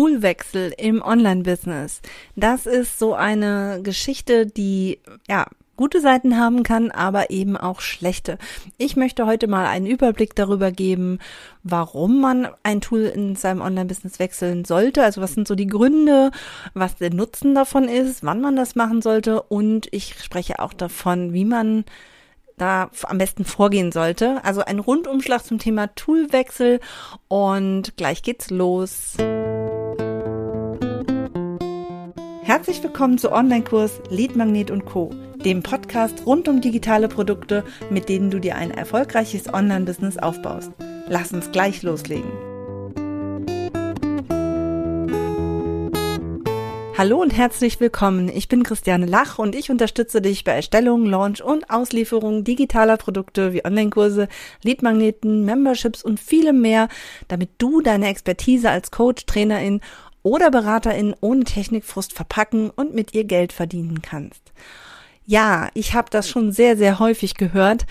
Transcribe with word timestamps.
Toolwechsel 0.00 0.72
im 0.78 1.02
Online-Business. 1.02 2.00
Das 2.34 2.64
ist 2.64 2.98
so 2.98 3.12
eine 3.12 3.80
Geschichte, 3.82 4.46
die 4.46 4.98
ja 5.28 5.44
gute 5.76 6.00
Seiten 6.00 6.38
haben 6.38 6.62
kann, 6.62 6.90
aber 6.90 7.28
eben 7.28 7.58
auch 7.58 7.82
schlechte. 7.82 8.38
Ich 8.78 8.96
möchte 8.96 9.26
heute 9.26 9.46
mal 9.46 9.66
einen 9.66 9.84
Überblick 9.84 10.34
darüber 10.34 10.72
geben, 10.72 11.18
warum 11.64 12.18
man 12.18 12.48
ein 12.62 12.80
Tool 12.80 13.02
in 13.02 13.36
seinem 13.36 13.60
Online-Business 13.60 14.18
wechseln 14.18 14.64
sollte. 14.64 15.02
Also 15.02 15.20
was 15.20 15.34
sind 15.34 15.46
so 15.46 15.54
die 15.54 15.66
Gründe, 15.66 16.30
was 16.72 16.96
der 16.96 17.12
Nutzen 17.12 17.54
davon 17.54 17.84
ist, 17.84 18.24
wann 18.24 18.40
man 18.40 18.56
das 18.56 18.76
machen 18.76 19.02
sollte 19.02 19.42
und 19.42 19.86
ich 19.90 20.14
spreche 20.22 20.60
auch 20.60 20.72
davon, 20.72 21.34
wie 21.34 21.44
man 21.44 21.84
da 22.56 22.90
am 23.02 23.18
besten 23.18 23.44
vorgehen 23.44 23.92
sollte. 23.92 24.42
Also 24.44 24.64
ein 24.64 24.78
Rundumschlag 24.78 25.44
zum 25.44 25.58
Thema 25.58 25.88
Toolwechsel 25.94 26.80
und 27.28 27.98
gleich 27.98 28.22
geht's 28.22 28.48
los. 28.48 29.16
Herzlich 32.50 32.82
willkommen 32.82 33.16
zu 33.16 33.30
Online-Kurs 33.30 34.00
Lead 34.08 34.34
Magnet 34.34 34.72
und 34.72 34.84
Co., 34.84 35.14
dem 35.36 35.62
Podcast 35.62 36.26
rund 36.26 36.48
um 36.48 36.60
digitale 36.60 37.06
Produkte, 37.06 37.62
mit 37.90 38.08
denen 38.08 38.28
du 38.28 38.40
dir 38.40 38.56
ein 38.56 38.72
erfolgreiches 38.72 39.54
Online-Business 39.54 40.18
aufbaust. 40.18 40.72
Lass 41.06 41.32
uns 41.32 41.52
gleich 41.52 41.84
loslegen. 41.84 42.28
Hallo 46.98 47.22
und 47.22 47.30
herzlich 47.30 47.78
willkommen. 47.78 48.28
Ich 48.28 48.48
bin 48.48 48.64
Christiane 48.64 49.06
Lach 49.06 49.38
und 49.38 49.54
ich 49.54 49.70
unterstütze 49.70 50.20
dich 50.20 50.42
bei 50.42 50.52
Erstellung, 50.52 51.06
Launch 51.06 51.42
und 51.42 51.70
Auslieferung 51.70 52.42
digitaler 52.42 52.96
Produkte 52.96 53.52
wie 53.52 53.64
Online-Kurse, 53.64 54.26
Leadmagneten, 54.64 55.44
Memberships 55.44 56.02
und 56.02 56.18
vielem 56.18 56.60
mehr, 56.60 56.88
damit 57.28 57.50
du 57.58 57.80
deine 57.80 58.08
Expertise 58.08 58.70
als 58.70 58.90
Coach, 58.90 59.24
Trainerin 59.26 59.80
oder 60.22 60.50
Beraterin 60.50 61.14
ohne 61.20 61.44
Technikfrust 61.44 62.12
verpacken 62.12 62.70
und 62.70 62.94
mit 62.94 63.14
ihr 63.14 63.24
Geld 63.24 63.52
verdienen 63.52 64.02
kannst. 64.02 64.52
Ja, 65.26 65.68
ich 65.74 65.94
habe 65.94 66.08
das 66.10 66.28
schon 66.28 66.52
sehr, 66.52 66.76
sehr 66.76 66.98
häufig 66.98 67.34
gehört 67.34 67.86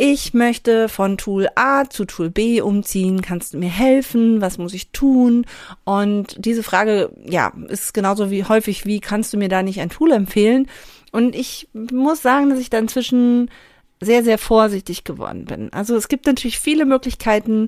ich 0.00 0.32
möchte 0.32 0.88
von 0.88 1.18
Tool 1.18 1.48
A 1.56 1.90
zu 1.90 2.04
Tool 2.04 2.30
B 2.30 2.60
umziehen, 2.60 3.20
kannst 3.20 3.52
du 3.52 3.58
mir 3.58 3.68
helfen, 3.68 4.40
was 4.40 4.56
muss 4.56 4.72
ich 4.72 4.92
tun? 4.92 5.44
Und 5.82 6.36
diese 6.38 6.62
Frage, 6.62 7.10
ja, 7.24 7.52
ist 7.66 7.94
genauso 7.94 8.30
wie 8.30 8.44
häufig, 8.44 8.86
wie 8.86 9.00
kannst 9.00 9.32
du 9.32 9.36
mir 9.38 9.48
da 9.48 9.64
nicht 9.64 9.80
ein 9.80 9.90
Tool 9.90 10.12
empfehlen? 10.12 10.68
Und 11.10 11.34
ich 11.34 11.68
muss 11.72 12.22
sagen, 12.22 12.48
dass 12.48 12.60
ich 12.60 12.70
da 12.70 12.78
inzwischen 12.78 13.50
sehr, 14.00 14.22
sehr 14.22 14.38
vorsichtig 14.38 15.02
geworden 15.02 15.46
bin. 15.46 15.72
Also 15.72 15.96
es 15.96 16.06
gibt 16.06 16.26
natürlich 16.26 16.60
viele 16.60 16.86
Möglichkeiten, 16.86 17.66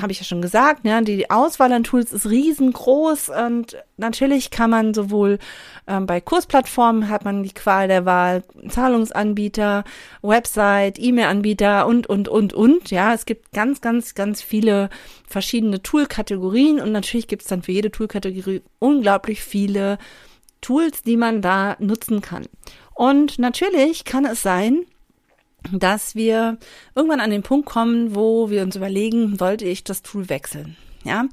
habe 0.00 0.12
ich 0.12 0.18
ja 0.18 0.24
schon 0.24 0.42
gesagt, 0.42 0.84
ja, 0.84 1.00
die 1.00 1.30
Auswahl 1.30 1.72
an 1.72 1.84
Tools 1.84 2.12
ist 2.12 2.28
riesengroß 2.28 3.30
und 3.30 3.76
natürlich 3.96 4.50
kann 4.50 4.70
man 4.70 4.94
sowohl 4.94 5.38
ähm, 5.86 6.06
bei 6.06 6.20
Kursplattformen 6.20 7.08
hat 7.08 7.24
man 7.24 7.42
die 7.42 7.52
Qual 7.52 7.88
der 7.88 8.04
Wahl, 8.04 8.44
Zahlungsanbieter, 8.68 9.84
Website, 10.22 10.98
E-Mail-Anbieter 10.98 11.86
und, 11.86 12.06
und, 12.06 12.28
und, 12.28 12.52
und, 12.52 12.90
ja, 12.90 13.12
es 13.12 13.26
gibt 13.26 13.52
ganz, 13.52 13.80
ganz, 13.80 14.14
ganz 14.14 14.40
viele 14.40 14.88
verschiedene 15.26 15.82
Tool-Kategorien 15.82 16.80
und 16.80 16.92
natürlich 16.92 17.26
gibt 17.26 17.42
es 17.42 17.48
dann 17.48 17.62
für 17.62 17.72
jede 17.72 17.90
Tool-Kategorie 17.90 18.62
unglaublich 18.78 19.42
viele 19.42 19.98
Tools, 20.60 21.02
die 21.02 21.16
man 21.16 21.42
da 21.42 21.76
nutzen 21.80 22.20
kann. 22.20 22.46
Und 22.94 23.38
natürlich 23.38 24.04
kann 24.04 24.24
es 24.24 24.42
sein, 24.42 24.86
dass 25.70 26.14
wir 26.14 26.58
irgendwann 26.94 27.20
an 27.20 27.30
den 27.30 27.42
Punkt 27.42 27.66
kommen, 27.66 28.14
wo 28.14 28.50
wir 28.50 28.62
uns 28.62 28.76
überlegen, 28.76 29.38
wollte 29.40 29.64
ich 29.64 29.84
das 29.84 30.02
Tool 30.02 30.28
wechseln? 30.28 30.76
Ja, 31.04 31.24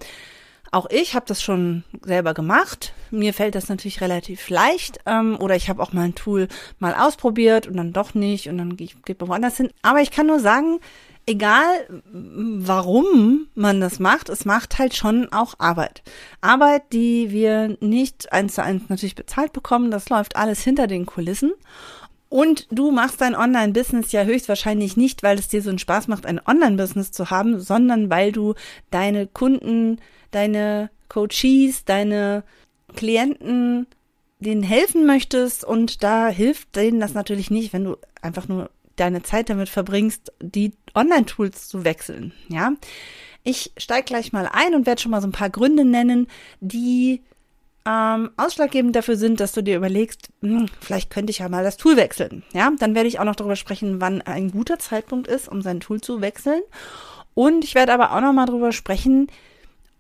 auch 0.72 0.88
ich 0.92 1.16
habe 1.16 1.26
das 1.28 1.42
schon 1.42 1.84
selber 2.04 2.34
gemacht. 2.34 2.94
Mir 3.10 3.34
fällt 3.34 3.56
das 3.56 3.70
natürlich 3.70 4.02
relativ 4.02 4.50
leicht. 4.50 5.00
Ähm, 5.06 5.38
oder 5.40 5.56
ich 5.56 5.70
habe 5.70 5.82
auch 5.82 5.94
mal 5.94 6.04
ein 6.04 6.16
Tool 6.16 6.48
mal 6.78 6.94
ausprobiert 6.94 7.68
und 7.68 7.78
dann 7.78 7.94
doch 7.94 8.14
nicht 8.14 8.50
und 8.50 8.58
dann 8.58 8.78
geht 8.78 9.20
man 9.20 9.30
woanders 9.30 9.58
hin. 9.58 9.70
Aber 9.82 10.02
ich 10.02 10.12
kann 10.12 10.28
nur 10.28 10.40
sagen, 10.40 10.80
egal 11.26 12.02
warum 12.12 13.48
man 13.56 13.82
das 13.82 14.00
macht, 14.00 14.30
es 14.30 14.46
macht 14.46 14.78
halt 14.78 14.96
schon 14.96 15.32
auch 15.32 15.56
Arbeit. 15.58 16.04
Arbeit, 16.42 16.94
die 16.94 17.32
wir 17.32 17.78
nicht 17.80 18.32
eins 18.32 18.56
zu 18.56 18.64
eins 18.64 18.90
natürlich 18.90 19.16
bezahlt 19.16 19.54
bekommen. 19.54 19.90
Das 19.90 20.10
läuft 20.10 20.36
alles 20.36 20.62
hinter 20.62 20.86
den 20.86 21.08
Kulissen. 21.08 21.52
Und 22.30 22.68
du 22.70 22.92
machst 22.92 23.22
dein 23.22 23.36
Online-Business 23.36 24.12
ja 24.12 24.24
höchstwahrscheinlich 24.24 24.96
nicht, 24.96 25.24
weil 25.24 25.40
es 25.40 25.48
dir 25.48 25.64
so 25.64 25.70
einen 25.70 25.80
Spaß 25.80 26.08
macht, 26.08 26.28
ein 26.28 26.40
Online-Business 26.46 27.12
zu 27.12 27.32
haben, 27.32 27.60
sondern 27.60 28.10
weil 28.12 28.32
du 28.32 28.54
deine 28.92 29.26
Kunden, 29.26 30.00
deine 30.30 30.92
Coaches, 31.10 31.86
deine 31.86 32.44
Klienten 32.96 33.88
denen 34.40 34.64
helfen 34.64 35.06
möchtest 35.06 35.66
und 35.66 36.04
da 36.04 36.30
hilft 36.30 36.76
denen 36.76 37.00
das 37.00 37.14
natürlich 37.14 37.52
nicht, 37.52 37.74
wenn 37.74 37.84
du 37.84 37.98
einfach 38.22 38.48
nur 38.48 38.70
deine 38.96 39.22
Zeit 39.24 39.50
damit 39.50 39.70
verbringst, 39.70 40.32
die 40.42 40.72
Online-Tools 40.96 41.68
zu 41.68 41.84
wechseln, 41.84 42.34
ja. 42.48 42.74
Ich 43.44 43.72
steige 43.78 44.06
gleich 44.06 44.34
mal 44.34 44.50
ein 44.52 44.76
und 44.76 44.86
werde 44.86 45.02
schon 45.02 45.12
mal 45.12 45.22
so 45.22 45.28
ein 45.28 45.34
paar 45.34 45.50
Gründe 45.50 45.86
nennen, 45.86 46.28
die 46.60 47.22
ähm, 47.86 48.32
ausschlaggebend 48.38 48.96
dafür 48.96 49.16
sind, 49.16 49.40
dass 49.40 49.52
du 49.52 49.64
dir 49.64 49.78
überlegst, 49.78 50.30
hm, 50.42 50.68
vielleicht 50.80 51.10
könnte 51.10 51.32
ich 51.32 51.40
ja 51.40 51.50
mal 51.50 51.64
das 51.64 51.78
Tool 51.78 51.96
wechseln. 51.98 52.44
Ja, 52.54 52.72
dann 52.78 52.96
werde 52.96 53.08
ich 53.08 53.20
auch 53.20 53.26
noch 53.26 53.36
darüber 53.36 53.56
sprechen, 53.56 54.02
wann 54.02 54.22
ein 54.22 54.52
guter 54.52 54.80
Zeitpunkt 54.80 55.28
ist, 55.28 55.48
um 55.48 55.62
sein 55.62 55.80
Tool 55.80 56.02
zu 56.02 56.22
wechseln. 56.22 56.62
Und 57.34 57.64
ich 57.64 57.76
werde 57.76 57.94
aber 57.94 58.12
auch 58.14 58.22
noch 58.22 58.34
mal 58.34 58.46
darüber 58.46 58.72
sprechen, 58.72 59.28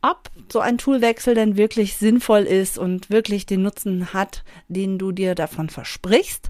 ob 0.02 0.30
so 0.52 0.60
ein 0.60 0.78
Toolwechsel 0.78 1.36
denn 1.36 1.58
wirklich 1.58 1.98
sinnvoll 1.98 2.44
ist 2.44 2.78
und 2.78 3.10
wirklich 3.10 3.46
den 3.46 3.64
Nutzen 3.64 4.14
hat, 4.14 4.44
den 4.68 4.98
du 4.98 5.12
dir 5.12 5.36
davon 5.36 5.70
versprichst. 5.70 6.50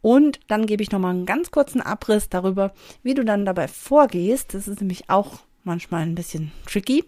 Und 0.00 0.40
dann 0.48 0.66
gebe 0.66 0.82
ich 0.82 0.90
noch 0.90 0.98
mal 0.98 1.10
einen 1.10 1.26
ganz 1.26 1.50
kurzen 1.50 1.80
Abriss 1.80 2.28
darüber, 2.28 2.74
wie 3.02 3.14
du 3.14 3.24
dann 3.24 3.46
dabei 3.46 3.68
vorgehst. 3.68 4.54
Das 4.54 4.68
ist 4.68 4.80
nämlich 4.80 5.08
auch 5.08 5.40
manchmal 5.64 6.02
ein 6.02 6.14
bisschen 6.14 6.52
tricky. 6.66 7.04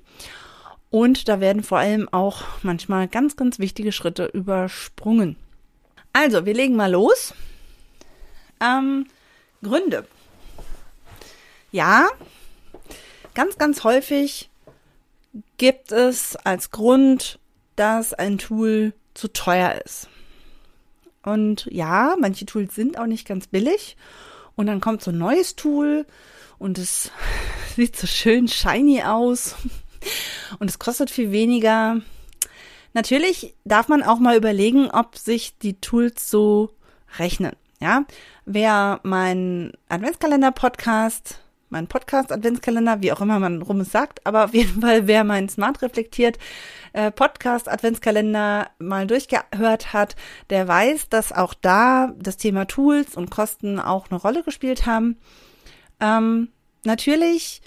Und 0.90 1.28
da 1.28 1.40
werden 1.40 1.62
vor 1.62 1.78
allem 1.78 2.08
auch 2.12 2.44
manchmal 2.62 3.08
ganz, 3.08 3.36
ganz 3.36 3.58
wichtige 3.58 3.92
Schritte 3.92 4.26
übersprungen. 4.26 5.36
Also, 6.12 6.46
wir 6.46 6.54
legen 6.54 6.76
mal 6.76 6.90
los. 6.90 7.34
Ähm, 8.60 9.06
Gründe. 9.62 10.06
Ja, 11.72 12.08
ganz, 13.34 13.58
ganz 13.58 13.84
häufig 13.84 14.48
gibt 15.58 15.92
es 15.92 16.36
als 16.36 16.70
Grund, 16.70 17.38
dass 17.74 18.14
ein 18.14 18.38
Tool 18.38 18.94
zu 19.12 19.28
teuer 19.32 19.80
ist. 19.84 20.08
Und 21.22 21.66
ja, 21.70 22.14
manche 22.18 22.46
Tools 22.46 22.74
sind 22.74 22.98
auch 22.98 23.06
nicht 23.06 23.26
ganz 23.26 23.48
billig. 23.48 23.96
Und 24.54 24.66
dann 24.66 24.80
kommt 24.80 25.02
so 25.02 25.10
ein 25.10 25.18
neues 25.18 25.56
Tool 25.56 26.06
und 26.58 26.78
es 26.78 27.10
sieht 27.76 27.96
so 27.96 28.06
schön 28.06 28.48
shiny 28.48 29.02
aus 29.02 29.56
und 30.58 30.70
es 30.70 30.78
kostet 30.78 31.10
viel 31.10 31.32
weniger. 31.32 32.00
Natürlich 32.92 33.54
darf 33.64 33.88
man 33.88 34.02
auch 34.02 34.18
mal 34.18 34.36
überlegen, 34.36 34.90
ob 34.90 35.16
sich 35.16 35.58
die 35.58 35.80
Tools 35.80 36.30
so 36.30 36.70
rechnen. 37.18 37.52
Ja, 37.80 38.06
wer 38.46 39.00
mein 39.02 39.72
Adventskalender-Podcast, 39.90 41.40
mein 41.68 41.88
Podcast-Adventskalender, 41.88 43.02
wie 43.02 43.12
auch 43.12 43.20
immer 43.20 43.38
man 43.38 43.60
rum 43.60 43.80
es 43.80 43.92
sagt, 43.92 44.24
aber 44.26 44.44
auf 44.44 44.54
jeden 44.54 44.80
Fall, 44.80 45.06
wer 45.06 45.24
mein 45.24 45.50
Smart 45.50 45.82
reflektiert 45.82 46.38
äh, 46.94 47.10
Podcast-Adventskalender 47.10 48.70
mal 48.78 49.06
durchgehört 49.06 49.92
hat, 49.92 50.16
der 50.48 50.66
weiß, 50.66 51.10
dass 51.10 51.32
auch 51.32 51.52
da 51.52 52.14
das 52.18 52.38
Thema 52.38 52.66
Tools 52.66 53.14
und 53.14 53.30
Kosten 53.30 53.78
auch 53.78 54.10
eine 54.10 54.18
Rolle 54.20 54.42
gespielt 54.42 54.86
haben. 54.86 55.18
Ähm, 56.00 56.48
natürlich 56.84 57.60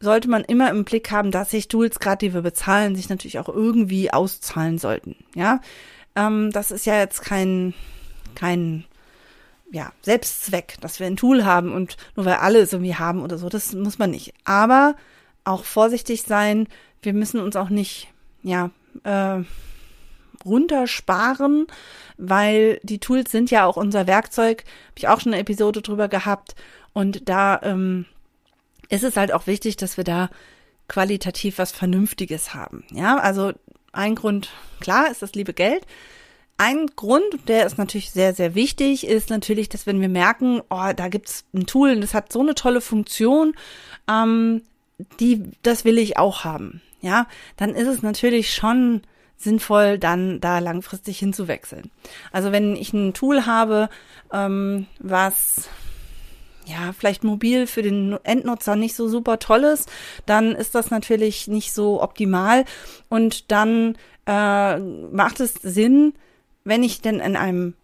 sollte 0.00 0.28
man 0.28 0.42
immer 0.44 0.70
im 0.70 0.84
Blick 0.84 1.10
haben, 1.10 1.30
dass 1.30 1.50
sich 1.50 1.68
Tools, 1.68 2.00
gerade 2.00 2.26
die 2.26 2.34
wir 2.34 2.42
bezahlen, 2.42 2.96
sich 2.96 3.08
natürlich 3.08 3.38
auch 3.38 3.48
irgendwie 3.48 4.12
auszahlen 4.12 4.78
sollten. 4.78 5.16
Ja, 5.34 5.60
ähm, 6.16 6.50
das 6.52 6.70
ist 6.70 6.86
ja 6.86 6.98
jetzt 6.98 7.22
kein 7.22 7.74
kein 8.34 8.84
ja 9.70 9.92
Selbstzweck, 10.02 10.78
dass 10.80 10.98
wir 10.98 11.06
ein 11.06 11.16
Tool 11.16 11.44
haben 11.44 11.72
und 11.72 11.96
nur 12.16 12.26
weil 12.26 12.34
alle 12.34 12.60
es 12.60 12.72
irgendwie 12.72 12.96
haben 12.96 13.22
oder 13.22 13.38
so, 13.38 13.48
das 13.48 13.72
muss 13.74 13.98
man 13.98 14.10
nicht. 14.10 14.34
Aber 14.44 14.96
auch 15.44 15.64
vorsichtig 15.64 16.22
sein. 16.22 16.66
Wir 17.02 17.12
müssen 17.12 17.40
uns 17.40 17.56
auch 17.56 17.70
nicht 17.70 18.08
ja 18.42 18.70
äh, 19.04 19.42
runtersparen, 20.44 21.66
weil 22.16 22.80
die 22.82 22.98
Tools 22.98 23.30
sind 23.30 23.50
ja 23.50 23.66
auch 23.66 23.76
unser 23.76 24.06
Werkzeug. 24.06 24.64
Habe 24.88 24.98
ich 24.98 25.08
auch 25.08 25.20
schon 25.20 25.32
eine 25.32 25.42
Episode 25.42 25.82
drüber 25.82 26.08
gehabt 26.08 26.54
und 26.92 27.28
da 27.28 27.60
ähm, 27.62 28.06
ist 28.90 29.04
es 29.04 29.16
halt 29.16 29.32
auch 29.32 29.46
wichtig, 29.46 29.76
dass 29.76 29.96
wir 29.96 30.04
da 30.04 30.28
qualitativ 30.88 31.58
was 31.58 31.72
Vernünftiges 31.72 32.52
haben. 32.52 32.84
Ja, 32.90 33.16
also 33.16 33.52
ein 33.92 34.14
Grund, 34.16 34.50
klar, 34.80 35.10
ist 35.10 35.22
das 35.22 35.34
liebe 35.34 35.54
Geld. 35.54 35.86
Ein 36.58 36.88
Grund, 36.94 37.48
der 37.48 37.64
ist 37.64 37.78
natürlich 37.78 38.10
sehr, 38.10 38.34
sehr 38.34 38.54
wichtig, 38.54 39.06
ist 39.06 39.30
natürlich, 39.30 39.70
dass 39.70 39.86
wenn 39.86 40.00
wir 40.00 40.10
merken, 40.10 40.60
oh, 40.68 40.92
da 40.94 41.08
gibt's 41.08 41.44
ein 41.54 41.66
Tool 41.66 41.92
und 41.92 42.02
das 42.02 42.12
hat 42.12 42.32
so 42.32 42.40
eine 42.40 42.54
tolle 42.54 42.82
Funktion, 42.82 43.54
ähm, 44.10 44.62
die, 45.20 45.42
das 45.62 45.86
will 45.86 45.96
ich 45.96 46.18
auch 46.18 46.44
haben. 46.44 46.82
Ja, 47.00 47.26
dann 47.56 47.74
ist 47.74 47.88
es 47.88 48.02
natürlich 48.02 48.52
schon 48.54 49.00
sinnvoll, 49.38 49.98
dann 49.98 50.38
da 50.40 50.58
langfristig 50.58 51.18
hinzuwechseln. 51.18 51.90
Also 52.30 52.52
wenn 52.52 52.76
ich 52.76 52.92
ein 52.92 53.14
Tool 53.14 53.46
habe, 53.46 53.88
ähm, 54.32 54.86
was 54.98 55.70
ja, 56.70 56.92
vielleicht 56.96 57.24
mobil 57.24 57.66
für 57.66 57.82
den 57.82 58.18
Endnutzer 58.22 58.76
nicht 58.76 58.94
so 58.94 59.08
super 59.08 59.38
toll 59.38 59.64
ist, 59.64 59.90
dann 60.26 60.54
ist 60.54 60.74
das 60.74 60.90
natürlich 60.90 61.48
nicht 61.48 61.72
so 61.72 62.02
optimal. 62.02 62.64
Und 63.08 63.50
dann 63.50 63.96
äh, 64.26 64.78
macht 64.78 65.40
es 65.40 65.54
Sinn, 65.54 66.14
wenn 66.64 66.82
ich 66.82 67.00
denn 67.00 67.20
in 67.20 67.36
einem 67.36 67.74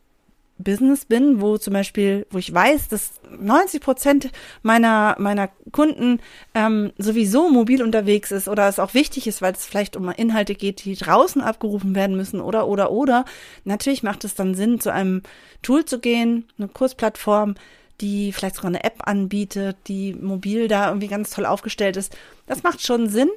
Business 0.58 1.04
bin, 1.04 1.40
wo 1.42 1.58
zum 1.58 1.74
Beispiel, 1.74 2.26
wo 2.30 2.38
ich 2.38 2.52
weiß, 2.52 2.88
dass 2.88 3.20
90 3.38 3.80
Prozent 3.82 4.30
meiner 4.62 5.14
meiner 5.18 5.50
Kunden 5.70 6.20
ähm, 6.54 6.92
sowieso 6.96 7.50
mobil 7.50 7.82
unterwegs 7.82 8.30
ist 8.30 8.48
oder 8.48 8.66
es 8.66 8.78
auch 8.78 8.94
wichtig 8.94 9.26
ist, 9.26 9.42
weil 9.42 9.52
es 9.52 9.66
vielleicht 9.66 9.96
um 9.96 10.08
Inhalte 10.08 10.54
geht, 10.54 10.84
die 10.84 10.94
draußen 10.94 11.42
abgerufen 11.42 11.94
werden 11.94 12.16
müssen 12.16 12.40
oder 12.40 12.68
oder 12.68 12.90
oder. 12.90 13.26
Natürlich 13.64 14.02
macht 14.02 14.24
es 14.24 14.34
dann 14.34 14.54
Sinn, 14.54 14.80
zu 14.80 14.90
einem 14.90 15.22
Tool 15.60 15.84
zu 15.84 16.00
gehen, 16.00 16.46
eine 16.58 16.68
Kursplattform, 16.68 17.56
die 18.00 18.32
vielleicht 18.32 18.56
sogar 18.56 18.70
eine 18.70 18.84
App 18.84 19.06
anbietet, 19.06 19.76
die 19.86 20.14
mobil 20.14 20.68
da 20.68 20.88
irgendwie 20.88 21.08
ganz 21.08 21.30
toll 21.30 21.46
aufgestellt 21.46 21.96
ist. 21.96 22.16
Das 22.46 22.62
macht 22.62 22.82
schon 22.82 23.08
Sinn. 23.08 23.30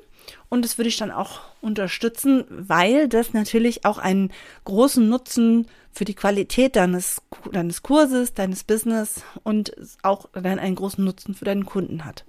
Und 0.50 0.64
das 0.64 0.78
würde 0.78 0.90
ich 0.90 0.98
dann 0.98 1.12
auch 1.12 1.42
unterstützen, 1.62 2.46
weil 2.50 3.08
das 3.08 3.34
natürlich 3.34 3.86
auch 3.86 3.98
einen 3.98 4.32
großen 4.66 5.08
Nutzen 5.08 5.68
für 5.92 6.06
die 6.06 6.14
Qualität 6.14 6.76
deines, 6.76 7.22
deines 7.52 7.82
Kurses, 7.82 8.34
deines 8.34 8.64
Business 8.64 9.24
und 9.44 9.74
auch 10.04 10.30
dann 10.34 10.60
einen 10.60 10.76
großen 10.76 11.04
Nutzen 11.04 11.34
für 11.34 11.46
deinen 11.46 11.66
Kunden 11.66 12.06
hat. 12.06 12.26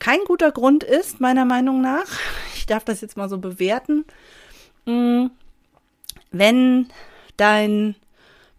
Kein 0.00 0.20
guter 0.26 0.50
Grund 0.50 0.82
ist, 0.82 1.20
meiner 1.20 1.44
Meinung 1.44 1.80
nach, 1.80 2.18
ich 2.56 2.66
darf 2.66 2.84
das 2.84 3.00
jetzt 3.00 3.16
mal 3.16 3.28
so 3.28 3.38
bewerten, 3.38 4.04
mm, 4.86 5.26
wenn 6.32 6.88
dein 7.36 7.94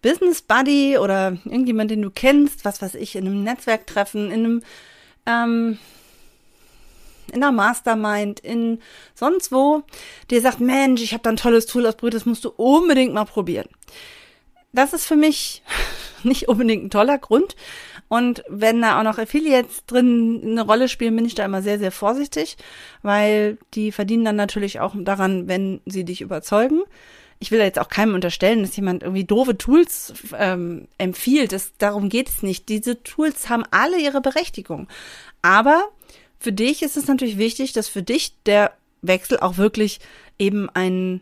Business 0.06 0.44
Buddy 0.44 1.00
oder 1.00 1.36
irgendjemand, 1.46 1.90
den 1.90 2.04
du 2.04 2.12
kennst, 2.12 2.64
was 2.64 2.80
weiß 2.80 2.94
ich, 2.94 3.16
in 3.16 3.26
einem 3.26 3.44
Netzwerktreffen, 3.44 4.30
in 4.30 4.46
einem, 4.46 4.64
ähm, 5.26 5.80
in 7.34 7.42
einer 7.42 7.52
Mastermind, 7.52 8.40
in 8.40 8.82
sonst 9.16 9.52
wo, 9.52 9.82
dir 10.30 10.42
sagt, 10.42 10.60
Mensch, 10.60 11.02
ich 11.02 11.14
habe 11.14 11.24
da 11.24 11.32
ein 11.32 11.38
tolles 11.38 11.66
Tool 11.66 11.88
ausprobiert, 11.88 12.14
das 12.14 12.28
musst 12.28 12.46
du 12.46 12.50
unbedingt 12.50 13.16
mal 13.16 13.26
probieren. 13.26 13.68
Das 14.74 14.94
ist 14.94 15.08
für 15.08 15.16
mich 15.16 15.64
nicht 16.24 16.50
unbedingt 16.50 16.84
ein 16.84 16.90
toller 16.92 17.18
Grund. 17.18 17.56
Und 18.08 18.44
wenn 18.48 18.84
da 18.84 19.00
auch 19.00 19.04
noch 19.04 19.18
Affiliates 19.18 19.88
drin 19.88 20.40
eine 20.44 20.62
Rolle 20.62 20.88
spielen, 20.88 21.16
bin 21.16 21.26
ich 21.26 21.34
da 21.34 21.46
immer 21.46 21.64
sehr, 21.64 21.80
sehr 21.80 21.92
vorsichtig, 21.92 22.58
weil 23.02 23.58
die 23.74 23.92
verdienen 23.92 24.26
dann 24.26 24.36
natürlich 24.36 24.80
auch 24.82 24.94
daran, 24.96 25.48
wenn 25.48 25.82
sie 25.88 26.06
dich 26.06 26.22
überzeugen 26.22 26.84
ich 27.40 27.52
will 27.52 27.60
jetzt 27.60 27.80
auch 27.80 27.90
keinem 27.90 28.16
unterstellen, 28.16 28.62
dass 28.62 28.76
jemand 28.76 29.04
irgendwie 29.04 29.26
doofe 29.26 29.58
Tools 29.58 30.14
ähm, 30.38 30.88
empfiehlt. 30.98 31.52
Das, 31.52 31.74
darum 31.78 32.10
geht 32.10 32.30
es 32.30 32.44
nicht. 32.44 32.70
Diese 32.70 33.02
Tools 33.04 33.50
haben 33.50 33.64
alle 33.72 34.00
ihre 34.00 34.22
Berechtigung. 34.22 34.88
Aber 35.42 35.90
für 36.40 36.54
dich 36.54 36.82
ist 36.82 36.98
es 36.98 37.08
natürlich 37.08 37.38
wichtig, 37.38 37.74
dass 37.74 37.88
für 37.90 38.04
dich 38.04 38.34
der 38.46 38.72
Wechsel 39.02 39.40
auch 39.40 39.58
wirklich 39.58 40.00
eben 40.40 40.70
einen 40.70 41.22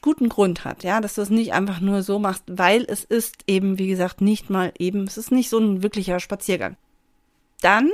guten 0.00 0.28
Grund 0.28 0.64
hat, 0.64 0.82
ja, 0.82 1.00
dass 1.00 1.14
du 1.14 1.22
es 1.22 1.30
nicht 1.30 1.52
einfach 1.52 1.80
nur 1.80 2.02
so 2.02 2.18
machst, 2.18 2.42
weil 2.48 2.84
es 2.88 3.04
ist 3.04 3.36
eben, 3.46 3.78
wie 3.78 3.86
gesagt, 3.86 4.20
nicht 4.20 4.50
mal 4.50 4.72
eben, 4.78 5.04
es 5.04 5.16
ist 5.16 5.30
nicht 5.30 5.48
so 5.48 5.58
ein 5.58 5.82
wirklicher 5.82 6.18
Spaziergang. 6.18 6.76
Dann 7.60 7.90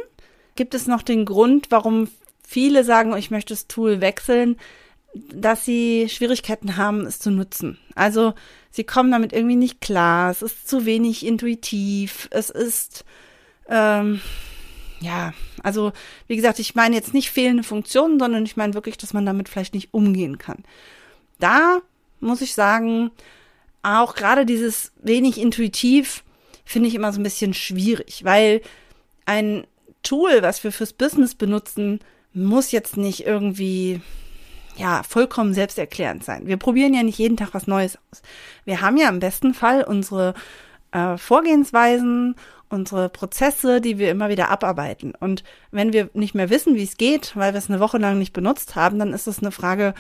gibt 0.57 0.75
es 0.75 0.87
noch 0.87 1.03
den 1.03 1.27
Grund, 1.27 1.71
warum 1.71 2.09
viele 2.43 2.83
sagen, 2.83 3.15
ich 3.17 3.31
möchte 3.31 3.53
das 3.53 3.67
Tool 3.67 4.01
wechseln, 4.01 4.57
dass 5.15 5.65
sie 5.65 6.09
Schwierigkeiten 6.09 6.77
haben, 6.77 7.07
es 7.07 7.19
zu 7.19 7.31
nutzen. 7.31 7.79
Also 7.95 8.35
sie 8.71 8.85
kommen 8.85 9.11
damit 9.11 9.33
irgendwie 9.33 9.57
nicht 9.57 9.81
klar. 9.81 10.31
Es 10.31 10.43
ist 10.43 10.69
zu 10.69 10.85
wenig 10.85 11.25
intuitiv. 11.25 12.29
Es 12.31 12.51
ist 12.51 13.05
ähm, 13.69 14.21
ja, 15.01 15.33
also 15.63 15.93
wie 16.27 16.37
gesagt, 16.37 16.59
ich 16.59 16.75
meine 16.75 16.97
jetzt 16.97 17.15
nicht 17.15 17.31
fehlende 17.31 17.63
Funktionen, 17.63 18.19
sondern 18.19 18.45
ich 18.45 18.57
meine 18.57 18.75
wirklich, 18.75 18.97
dass 18.97 19.13
man 19.13 19.27
damit 19.27 19.49
vielleicht 19.49 19.75
nicht 19.75 19.95
umgehen 19.95 20.39
kann. 20.39 20.65
Da 21.39 21.81
muss 22.21 22.41
ich 22.41 22.55
sagen, 22.55 23.11
auch 23.83 24.15
gerade 24.15 24.45
dieses 24.45 24.93
wenig 25.01 25.39
intuitiv 25.39 26.25
finde 26.65 26.89
ich 26.89 26.95
immer 26.95 27.13
so 27.13 27.21
ein 27.21 27.25
bisschen 27.25 27.55
schwierig, 27.55 28.25
weil 28.25 28.61
ein 29.25 29.67
Tool, 30.03 30.43
was 30.43 30.65
wir 30.65 30.73
fürs 30.73 30.93
Business 30.93 31.35
benutzen, 31.35 32.01
muss 32.33 32.73
jetzt 32.73 32.97
nicht 32.97 33.25
irgendwie 33.27 34.01
ja, 34.79 35.03
vollkommen 35.03 35.55
selbsterklärend 35.55 36.25
sein. 36.25 36.47
Wir 36.47 36.57
probieren 36.57 36.95
ja 36.95 37.03
nicht 37.03 37.19
jeden 37.19 37.37
Tag 37.37 37.51
was 37.53 37.67
Neues 37.67 37.99
aus. 38.11 38.23
Wir 38.65 38.81
haben 38.81 38.97
ja 38.97 39.09
im 39.09 39.19
besten 39.19 39.53
Fall 39.53 39.83
unsere 39.83 40.35
äh, 40.93 41.17
Vorgehensweisen, 41.17 42.37
unsere 42.69 43.09
Prozesse, 43.09 43.81
die 43.81 43.99
wir 43.99 44.11
immer 44.11 44.29
wieder 44.29 44.51
abarbeiten. 44.51 45.15
Und 45.19 45.43
wenn 45.73 45.93
wir 45.93 46.11
nicht 46.15 46.35
mehr 46.35 46.49
wissen, 46.49 46.77
wie 46.77 46.85
es 46.85 46.97
geht, 46.97 47.35
weil 47.35 47.55
wir 47.55 47.59
es 47.59 47.69
eine 47.69 47.81
Woche 47.81 47.99
lang 47.99 48.19
nicht 48.19 48.33
benutzt 48.33 48.77
haben, 48.77 48.99
dann 48.99 49.13
ist 49.13 49.27
es 49.27 49.41
eine 49.41 49.51
Frage 49.51 49.95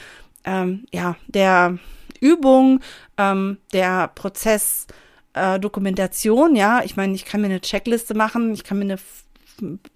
ähm, 0.44 0.86
ja, 0.92 1.16
der 1.26 1.78
Übung, 2.20 2.80
ähm, 3.16 3.58
der 3.72 4.08
Prozess, 4.14 4.86
äh, 5.32 5.58
Dokumentation, 5.58 6.54
ja, 6.54 6.82
ich 6.84 6.96
meine, 6.96 7.14
ich 7.14 7.25
kann 7.25 7.40
mir 7.40 7.48
eine 7.48 7.60
Checkliste 7.60 8.14
machen, 8.14 8.52
ich 8.52 8.64
kann 8.64 8.78
mir 8.78 8.84
eine 8.84 8.98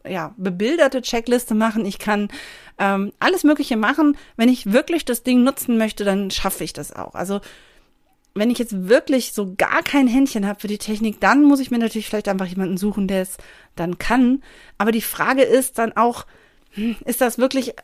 ja, 0.08 0.34
bebilderte 0.36 1.02
Checkliste 1.02 1.54
machen, 1.54 1.84
ich 1.86 1.98
kann 1.98 2.28
ähm, 2.78 3.12
alles 3.18 3.44
Mögliche 3.44 3.76
machen. 3.76 4.16
Wenn 4.36 4.48
ich 4.48 4.72
wirklich 4.72 5.04
das 5.04 5.22
Ding 5.22 5.44
nutzen 5.44 5.78
möchte, 5.78 6.04
dann 6.04 6.30
schaffe 6.30 6.64
ich 6.64 6.72
das 6.72 6.94
auch. 6.94 7.14
Also 7.14 7.40
wenn 8.34 8.50
ich 8.50 8.58
jetzt 8.58 8.88
wirklich 8.88 9.32
so 9.32 9.54
gar 9.56 9.82
kein 9.82 10.06
Händchen 10.06 10.46
habe 10.46 10.60
für 10.60 10.68
die 10.68 10.78
Technik, 10.78 11.20
dann 11.20 11.42
muss 11.44 11.60
ich 11.60 11.70
mir 11.70 11.78
natürlich 11.78 12.08
vielleicht 12.08 12.28
einfach 12.28 12.46
jemanden 12.46 12.76
suchen, 12.76 13.06
der 13.06 13.22
es 13.22 13.36
dann 13.76 13.98
kann. 13.98 14.42
Aber 14.78 14.92
die 14.92 15.02
Frage 15.02 15.42
ist 15.42 15.78
dann 15.78 15.92
auch, 15.96 16.26
hm, 16.70 16.96
ist 17.04 17.20
das 17.20 17.38
wirklich 17.38 17.74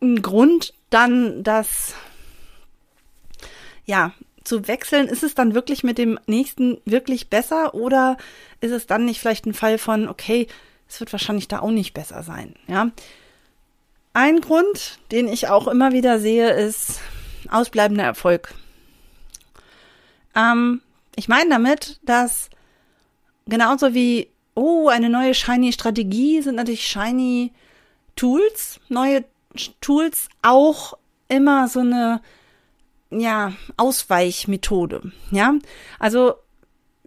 ein 0.00 0.22
Grund, 0.22 0.74
dann 0.90 1.42
das, 1.42 1.94
ja, 3.84 4.12
zu 4.44 4.68
wechseln? 4.68 5.08
Ist 5.08 5.24
es 5.24 5.34
dann 5.34 5.54
wirklich 5.54 5.82
mit 5.82 5.98
dem 5.98 6.18
nächsten 6.26 6.78
wirklich 6.84 7.28
besser 7.28 7.74
oder 7.74 8.16
ist 8.60 8.70
es 8.70 8.86
dann 8.86 9.04
nicht 9.04 9.20
vielleicht 9.20 9.46
ein 9.46 9.54
Fall 9.54 9.78
von, 9.78 10.08
okay, 10.08 10.46
es 10.88 11.00
wird 11.00 11.12
wahrscheinlich 11.12 11.48
da 11.48 11.60
auch 11.60 11.70
nicht 11.70 11.94
besser 11.94 12.22
sein, 12.22 12.54
ja? 12.66 12.90
Ein 14.12 14.40
Grund, 14.40 14.98
den 15.12 15.28
ich 15.28 15.48
auch 15.48 15.68
immer 15.68 15.92
wieder 15.92 16.18
sehe, 16.18 16.50
ist 16.50 17.00
ausbleibender 17.50 18.04
Erfolg. 18.04 18.54
Ähm, 20.34 20.80
ich 21.16 21.28
meine 21.28 21.50
damit, 21.50 22.00
dass 22.02 22.48
genauso 23.46 23.94
wie, 23.94 24.30
oh, 24.54 24.88
eine 24.88 25.10
neue 25.10 25.34
shiny 25.34 25.72
Strategie 25.72 26.40
sind 26.40 26.54
natürlich 26.54 26.86
shiny 26.86 27.52
Tools, 28.16 28.80
neue 28.88 29.24
Tools 29.80 30.28
auch 30.42 30.96
immer 31.28 31.68
so 31.68 31.80
eine, 31.80 32.22
ja, 33.10 33.52
Ausweichmethode, 33.76 35.12
ja. 35.30 35.54
Also, 35.98 36.34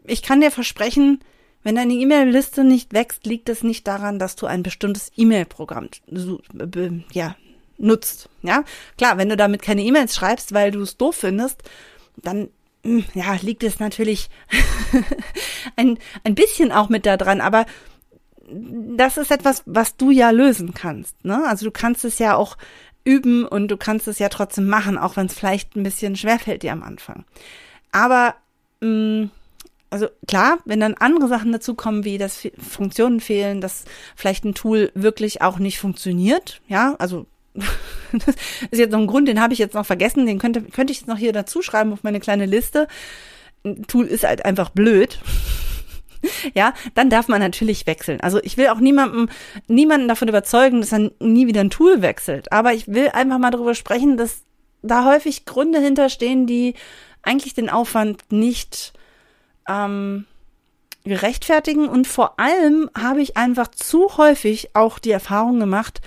ich 0.06 0.22
kann 0.22 0.42
dir 0.42 0.52
versprechen, 0.52 1.20
wenn 1.64 1.76
deine 1.76 1.94
E-Mail-Liste 1.94 2.64
nicht 2.64 2.94
wächst, 2.94 3.26
liegt 3.26 3.50
es 3.50 3.64
nicht 3.64 3.88
daran, 3.88 4.20
dass 4.20 4.36
du 4.36 4.46
ein 4.46 4.64
bestimmtes 4.64 5.12
E-Mail-Programm 5.16 5.90
ja, 7.12 7.36
nutzt. 7.78 8.30
Ja, 8.42 8.64
klar, 8.98 9.18
wenn 9.18 9.30
du 9.30 9.38
damit 9.38 9.62
keine 9.62 9.84
E-Mails 9.84 10.16
schreibst, 10.16 10.54
weil 10.54 10.72
du 10.72 10.82
es 10.82 10.98
doof 10.98 11.16
findest, 11.18 11.64
dann 12.18 12.50
hm, 12.84 13.04
ja, 13.14 13.36
liegt 13.42 13.64
es 13.64 13.80
natürlich 13.80 14.30
ein, 15.76 15.98
ein 16.24 16.36
bisschen 16.36 16.72
auch 16.72 16.90
mit 16.90 17.06
da 17.06 17.18
dran, 17.18 17.42
aber 17.42 17.66
das 18.52 19.18
ist 19.18 19.32
etwas, 19.32 19.64
was 19.66 19.96
du 19.96 20.12
ja 20.12 20.32
lösen 20.32 20.74
kannst. 20.74 21.24
Ne? 21.24 21.44
Also 21.48 21.66
du 21.66 21.72
kannst 21.72 22.06
es 22.06 22.20
ja 22.20 22.36
auch 22.36 22.58
üben 23.04 23.46
und 23.46 23.70
du 23.70 23.78
kannst 23.78 24.08
es 24.08 24.20
ja 24.20 24.30
trotzdem 24.30 24.68
machen, 24.68 24.98
auch 24.98 25.18
wenn 25.18 25.28
es 25.28 25.34
vielleicht 25.34 25.76
ein 25.76 25.84
bisschen 25.84 26.16
schwerfällt 26.16 26.64
dir 26.64 26.72
am 26.72 26.84
Anfang. 26.84 27.26
Aber 27.92 28.36
mh, 28.82 28.88
hm, 28.88 29.32
also 29.90 30.08
klar, 30.28 30.60
wenn 30.66 30.80
dann 30.80 30.94
andere 30.96 31.28
Sachen 31.28 31.52
dazukommen, 31.52 32.04
wie 32.04 32.18
dass 32.18 32.48
Funktionen 32.58 33.20
fehlen, 33.20 33.62
dass 33.62 33.86
vielleicht 34.16 34.46
ein 34.46 34.54
Tool 34.54 34.92
wirklich 34.94 35.42
auch 35.42 35.60
nicht 35.60 35.80
funktioniert, 35.80 36.62
ja, 36.68 36.96
also 37.00 37.26
das 38.14 38.36
ist 38.72 38.80
jetzt 38.80 38.92
noch 38.92 39.00
ein 39.00 39.08
Grund, 39.08 39.28
den 39.28 39.42
habe 39.42 39.54
ich 39.54 39.60
jetzt 39.60 39.74
noch 39.74 39.86
vergessen, 39.86 40.26
den 40.26 40.40
könnte, 40.40 40.62
könnte 40.62 40.92
ich 40.92 41.00
jetzt 41.00 41.08
noch 41.08 41.18
hier 41.18 41.34
dazu 41.34 41.62
schreiben 41.62 41.94
auf 41.94 42.04
meine 42.04 42.20
kleine 42.20 42.46
Liste. 42.46 42.88
Ein 43.66 43.84
Tool 43.88 44.06
ist 44.06 44.24
halt 44.24 44.46
einfach 44.46 44.70
blöd. 44.70 45.20
ja, 46.54 46.74
dann 46.94 47.10
darf 47.10 47.28
man 47.28 47.42
natürlich 47.42 47.88
wechseln. 47.88 48.22
Also 48.22 48.40
ich 48.44 48.58
will 48.58 48.68
auch 48.68 48.80
niemandem, 48.80 49.30
niemanden 49.68 50.08
davon 50.08 50.28
überzeugen, 50.28 50.82
dass 50.82 50.94
er 50.94 51.12
nie 51.20 51.48
wieder 51.48 51.62
ein 51.62 51.70
Tool 51.70 52.02
wechselt. 52.02 52.52
Aber 52.52 52.74
ich 52.74 52.88
will 52.88 53.10
einfach 53.10 53.40
mal 53.40 53.52
darüber 53.52 53.76
sprechen, 53.76 54.18
dass 54.18 54.44
da 54.82 55.06
häufig 55.06 55.46
Gründe 55.46 55.80
hinterstehen, 55.80 56.46
die 56.46 56.76
eigentlich 57.22 57.54
den 57.54 57.70
Aufwand 57.70 58.32
nicht 58.32 58.94
ähm, 59.70 60.26
rechtfertigen. 61.06 61.88
Und 61.88 62.08
vor 62.08 62.40
allem 62.40 62.90
habe 62.98 63.22
ich 63.22 63.38
einfach 63.38 63.70
zu 63.70 64.18
häufig 64.18 64.76
auch 64.76 65.00
die 65.00 65.12
Erfahrung 65.12 65.60
gemacht, 65.60 66.02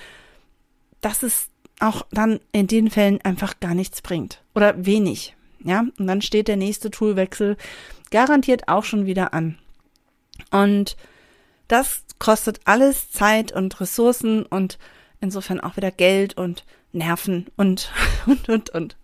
dass 1.01 1.23
es 1.23 1.49
auch 1.81 2.07
dann 2.13 2.41
in 2.53 2.67
den 2.67 2.91
Fällen 2.91 3.21
einfach 3.23 3.59
gar 3.61 3.75
nichts 3.75 4.03
bringt 4.03 4.43
oder 4.55 4.85
wenig. 4.85 5.37
Ja, 5.65 5.85
und 5.99 6.07
dann 6.07 6.23
steht 6.23 6.49
der 6.49 6.57
nächste 6.57 6.91
Toolwechsel 6.91 7.57
garantiert 8.13 8.69
auch 8.69 8.85
schon 8.85 9.07
wieder 9.07 9.35
an. 9.35 9.59
Und 10.53 10.97
das 11.67 12.05
kostet 12.21 12.61
alles 12.65 13.11
Zeit 13.11 13.51
und 13.51 13.81
Ressourcen 13.81 14.45
und 14.45 14.79
insofern 15.21 15.59
auch 15.59 15.77
wieder 15.77 15.91
Geld 15.91 16.37
und 16.37 16.65
Nerven 16.93 17.47
und, 17.57 17.91
und, 18.27 18.49
und, 18.49 18.71
und. 18.71 18.97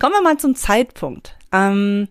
Kommen 0.00 0.14
wir 0.14 0.22
mal 0.22 0.38
zum 0.38 0.56
Zeitpunkt. 0.56 1.36
Ähm, 1.52 2.08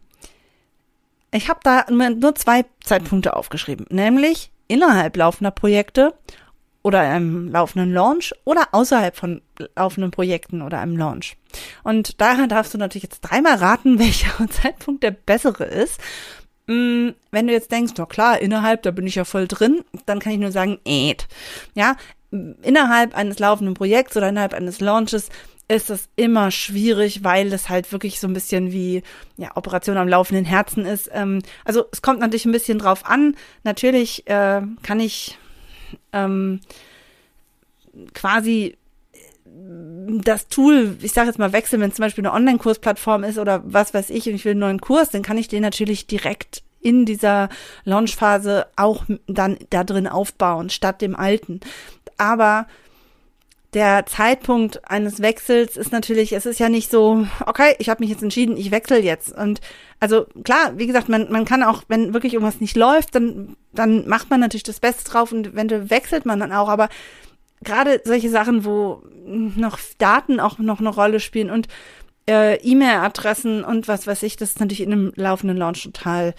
ich 1.32 1.50
habe 1.50 1.60
da 1.64 1.86
nur 1.90 2.36
zwei 2.36 2.66
Zeitpunkte 2.84 3.36
aufgeschrieben, 3.36 3.86
nämlich 3.90 4.52
innerhalb 4.68 5.18
laufender 5.18 5.52
Projekte 5.52 6.14
oder 6.82 7.02
einem 7.02 7.52
laufenden 7.52 7.94
Launch 7.94 8.34
oder 8.46 8.70
außerhalb 8.72 9.16
von 9.16 9.42
laufenden 9.76 10.12
Projekten 10.12 10.62
oder 10.62 10.80
einem 10.80 10.98
Launch. 10.98 11.36
Und 11.84 12.22
daher 12.22 12.48
darfst 12.48 12.74
du 12.74 12.78
natürlich 12.78 13.04
jetzt 13.04 13.22
dreimal 13.22 13.56
raten, 13.56 14.00
welcher 14.00 14.48
Zeitpunkt 14.50 15.04
der 15.04 15.12
bessere 15.12 15.66
ist. 15.66 16.00
Mm, 16.68 17.10
wenn 17.32 17.48
du 17.48 17.54
jetzt 17.54 17.72
denkst, 17.72 17.94
na 17.98 18.06
klar, 18.06 18.40
innerhalb, 18.40 18.84
da 18.84 18.92
bin 18.92 19.08
ich 19.08 19.16
ja 19.16 19.26
voll 19.26 19.48
drin, 19.48 19.84
dann 20.06 20.20
kann 20.20 20.34
ich 20.34 20.40
nur 20.40 20.52
sagen, 20.52 20.80
äht. 20.86 21.28
Ja, 21.76 21.96
innerhalb 22.32 23.16
eines 23.16 23.40
laufenden 23.40 23.74
Projekts 23.74 24.16
oder 24.16 24.30
innerhalb 24.30 24.54
eines 24.54 24.80
Launches 24.80 25.30
ist 25.70 25.90
es 25.92 26.10
immer 26.16 26.52
schwierig, 26.52 27.24
weil 27.24 27.54
es 27.54 27.70
halt 27.70 27.92
wirklich 27.92 28.20
so 28.20 28.28
ein 28.28 28.34
bisschen 28.34 28.74
wie 28.74 29.04
ja, 29.38 29.56
Operation 29.56 29.98
am 29.98 30.08
laufenden 30.08 30.44
Herzen 30.44 30.86
ist. 30.86 31.10
Ähm, 31.14 31.42
also 31.64 31.86
es 31.92 32.02
kommt 32.02 32.20
natürlich 32.20 32.46
ein 32.46 32.52
bisschen 32.52 32.80
drauf 32.80 33.06
an. 33.06 33.36
Natürlich 33.64 34.28
äh, 34.28 34.62
kann 34.82 35.00
ich 35.00 35.38
ähm, 36.12 36.60
quasi 38.14 38.76
das 39.46 40.48
Tool, 40.48 40.98
ich 41.02 41.12
sage 41.12 41.28
jetzt 41.28 41.40
mal 41.40 41.54
wechseln, 41.54 41.82
wenn 41.82 41.90
es 41.90 41.96
zum 41.96 42.04
Beispiel 42.04 42.26
eine 42.26 42.34
Online-Kursplattform 42.34 43.24
ist 43.24 43.38
oder 43.38 43.62
was 43.66 43.94
weiß 43.94 44.10
ich 44.10 44.28
und 44.28 44.36
ich 44.36 44.46
will 44.46 44.52
einen 44.52 44.62
neuen 44.62 44.82
Kurs, 44.82 45.10
dann 45.12 45.22
kann 45.22 45.38
ich 45.38 45.48
den 45.48 45.62
natürlich 45.62 46.08
direkt 46.08 46.64
in 46.82 47.06
dieser 47.06 47.50
Launchphase 47.84 48.68
auch 48.76 49.06
dann 49.28 49.58
da 49.70 49.84
drin 49.84 50.08
aufbauen, 50.08 50.70
statt 50.70 51.02
dem 51.02 51.16
alten. 51.16 51.60
Aber 52.18 52.68
der 53.74 54.06
Zeitpunkt 54.08 54.90
eines 54.90 55.22
Wechsels 55.22 55.78
ist 55.78 55.92
natürlich, 55.92 56.34
es 56.34 56.48
ist 56.48 56.60
ja 56.60 56.70
nicht 56.70 56.90
so, 56.90 57.28
okay, 57.46 57.76
ich 57.78 57.90
habe 57.90 58.02
mich 58.02 58.10
jetzt 58.10 58.24
entschieden, 58.24 58.58
ich 58.58 58.72
wechsle 58.72 59.00
jetzt. 59.00 59.32
Und 59.32 59.62
also 60.00 60.26
klar, 60.44 60.74
wie 60.78 60.88
gesagt, 60.88 61.08
man, 61.08 61.32
man 61.32 61.46
kann 61.46 61.62
auch, 61.62 61.84
wenn 61.88 62.14
wirklich 62.14 62.34
irgendwas 62.34 62.62
nicht 62.62 62.76
läuft, 62.76 63.14
dann, 63.14 63.56
dann 63.72 64.08
macht 64.08 64.30
man 64.32 64.40
natürlich 64.40 64.64
das 64.64 64.80
Beste 64.80 65.10
drauf 65.10 65.32
und 65.32 65.44
du 65.44 65.90
wechselt 65.90 66.26
man 66.26 66.40
dann 66.40 66.52
auch. 66.52 66.68
Aber 66.68 66.90
gerade 67.64 68.02
solche 68.04 68.30
Sachen, 68.30 68.66
wo 68.66 69.04
noch 69.26 69.78
Daten 70.00 70.40
auch 70.40 70.58
noch 70.58 70.80
eine 70.80 70.90
Rolle 70.90 71.20
spielen 71.20 71.52
und 71.52 71.68
äh, 72.28 72.56
E-Mail-Adressen 72.56 73.64
und 73.64 73.88
was 73.88 74.08
weiß 74.08 74.24
ich, 74.24 74.36
das 74.36 74.52
ist 74.52 74.60
natürlich 74.60 74.82
in 74.82 74.92
einem 74.92 75.14
laufenden 75.16 75.58
Launch 75.58 75.84
total 75.84 76.34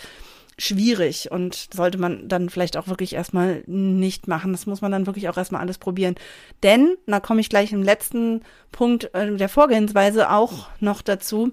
schwierig 0.60 1.30
und 1.30 1.68
sollte 1.72 1.98
man 1.98 2.28
dann 2.28 2.50
vielleicht 2.50 2.76
auch 2.76 2.86
wirklich 2.86 3.14
erstmal 3.14 3.62
nicht 3.66 4.28
machen. 4.28 4.52
Das 4.52 4.66
muss 4.66 4.82
man 4.82 4.92
dann 4.92 5.06
wirklich 5.06 5.28
auch 5.28 5.36
erstmal 5.36 5.62
alles 5.62 5.78
probieren. 5.78 6.16
Denn, 6.62 6.96
da 7.06 7.18
komme 7.18 7.40
ich 7.40 7.48
gleich 7.48 7.72
im 7.72 7.82
letzten 7.82 8.42
Punkt 8.70 9.12
äh, 9.14 9.34
der 9.36 9.48
Vorgehensweise 9.48 10.30
auch 10.30 10.68
noch 10.78 11.00
dazu. 11.00 11.52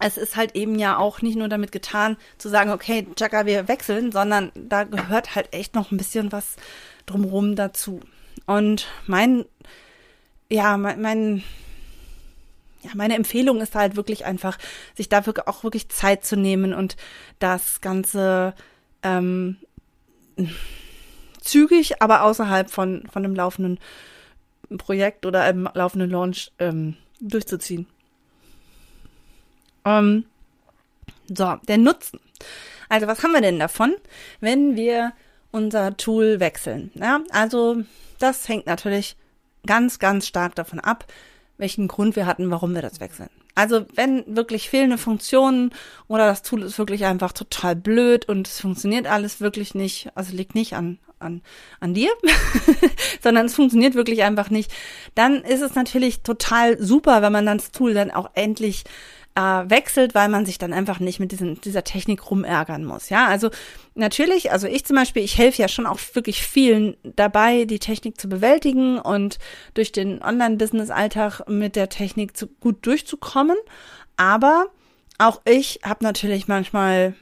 Es 0.00 0.16
ist 0.16 0.34
halt 0.34 0.56
eben 0.56 0.78
ja 0.80 0.98
auch 0.98 1.22
nicht 1.22 1.38
nur 1.38 1.48
damit 1.48 1.70
getan, 1.70 2.16
zu 2.38 2.48
sagen, 2.48 2.72
okay, 2.72 3.06
Chaka, 3.14 3.46
wir 3.46 3.68
wechseln, 3.68 4.10
sondern 4.10 4.50
da 4.56 4.82
gehört 4.82 5.36
halt 5.36 5.52
echt 5.54 5.76
noch 5.76 5.92
ein 5.92 5.96
bisschen 5.96 6.32
was 6.32 6.56
drumherum 7.06 7.54
dazu. 7.54 8.00
Und 8.46 8.88
mein, 9.06 9.44
ja, 10.50 10.76
mein, 10.76 11.00
mein 11.00 11.42
ja, 12.82 12.90
meine 12.94 13.14
Empfehlung 13.14 13.60
ist 13.60 13.74
halt 13.74 13.96
wirklich 13.96 14.24
einfach, 14.24 14.58
sich 14.96 15.08
dafür 15.08 15.34
auch 15.46 15.64
wirklich 15.64 15.88
Zeit 15.88 16.24
zu 16.24 16.36
nehmen 16.36 16.74
und 16.74 16.96
das 17.38 17.80
Ganze 17.80 18.54
ähm, 19.02 19.56
zügig, 21.40 22.02
aber 22.02 22.22
außerhalb 22.22 22.70
von, 22.70 23.06
von 23.12 23.22
dem 23.22 23.34
laufenden 23.34 23.78
Projekt 24.78 25.26
oder 25.26 25.42
einem 25.42 25.68
laufenden 25.74 26.10
Launch 26.10 26.52
ähm, 26.58 26.96
durchzuziehen. 27.20 27.86
Ähm, 29.84 30.24
so, 31.28 31.56
der 31.68 31.78
Nutzen. 31.78 32.20
Also, 32.88 33.06
was 33.06 33.22
haben 33.22 33.32
wir 33.32 33.40
denn 33.40 33.58
davon, 33.58 33.94
wenn 34.40 34.76
wir 34.76 35.12
unser 35.50 35.96
Tool 35.96 36.40
wechseln? 36.40 36.90
Ja, 36.94 37.20
also, 37.30 37.82
das 38.18 38.48
hängt 38.48 38.66
natürlich 38.66 39.16
ganz, 39.66 39.98
ganz 39.98 40.26
stark 40.26 40.54
davon 40.54 40.80
ab, 40.80 41.06
welchen 41.62 41.88
Grund 41.88 42.16
wir 42.16 42.26
hatten, 42.26 42.50
warum 42.50 42.74
wir 42.74 42.82
das 42.82 43.00
wechseln. 43.00 43.30
Also 43.54 43.86
wenn 43.94 44.24
wirklich 44.26 44.68
fehlende 44.68 44.98
Funktionen 44.98 45.70
oder 46.08 46.26
das 46.26 46.42
Tool 46.42 46.62
ist 46.62 46.78
wirklich 46.78 47.04
einfach 47.04 47.32
total 47.32 47.76
blöd 47.76 48.28
und 48.28 48.48
es 48.48 48.60
funktioniert 48.60 49.06
alles 49.06 49.40
wirklich 49.40 49.74
nicht, 49.74 50.10
also 50.14 50.36
liegt 50.36 50.54
nicht 50.54 50.74
an 50.74 50.98
an, 51.22 51.40
an 51.80 51.94
dir, 51.94 52.10
sondern 53.22 53.46
es 53.46 53.54
funktioniert 53.54 53.94
wirklich 53.94 54.24
einfach 54.24 54.50
nicht, 54.50 54.72
dann 55.14 55.42
ist 55.42 55.62
es 55.62 55.74
natürlich 55.74 56.22
total 56.22 56.82
super, 56.82 57.22
wenn 57.22 57.32
man 57.32 57.46
dann 57.46 57.58
das 57.58 57.70
Tool 57.70 57.94
dann 57.94 58.10
auch 58.10 58.30
endlich 58.34 58.82
äh, 59.34 59.40
wechselt, 59.40 60.14
weil 60.14 60.28
man 60.28 60.44
sich 60.44 60.58
dann 60.58 60.72
einfach 60.72 61.00
nicht 61.00 61.20
mit 61.20 61.32
diesen, 61.32 61.60
dieser 61.60 61.84
Technik 61.84 62.30
rumärgern 62.30 62.84
muss. 62.84 63.08
Ja, 63.08 63.26
also 63.26 63.50
natürlich, 63.94 64.52
also 64.52 64.66
ich 64.66 64.84
zum 64.84 64.96
Beispiel, 64.96 65.22
ich 65.22 65.38
helfe 65.38 65.62
ja 65.62 65.68
schon 65.68 65.86
auch 65.86 65.98
wirklich 66.14 66.42
vielen 66.42 66.96
dabei, 67.02 67.64
die 67.64 67.78
Technik 67.78 68.20
zu 68.20 68.28
bewältigen 68.28 68.98
und 68.98 69.38
durch 69.74 69.92
den 69.92 70.22
Online-Business-Alltag 70.22 71.48
mit 71.48 71.76
der 71.76 71.88
Technik 71.88 72.36
zu, 72.36 72.46
gut 72.46 72.84
durchzukommen. 72.84 73.56
Aber 74.16 74.66
auch 75.18 75.40
ich 75.44 75.80
habe 75.82 76.04
natürlich 76.04 76.48
manchmal 76.48 77.14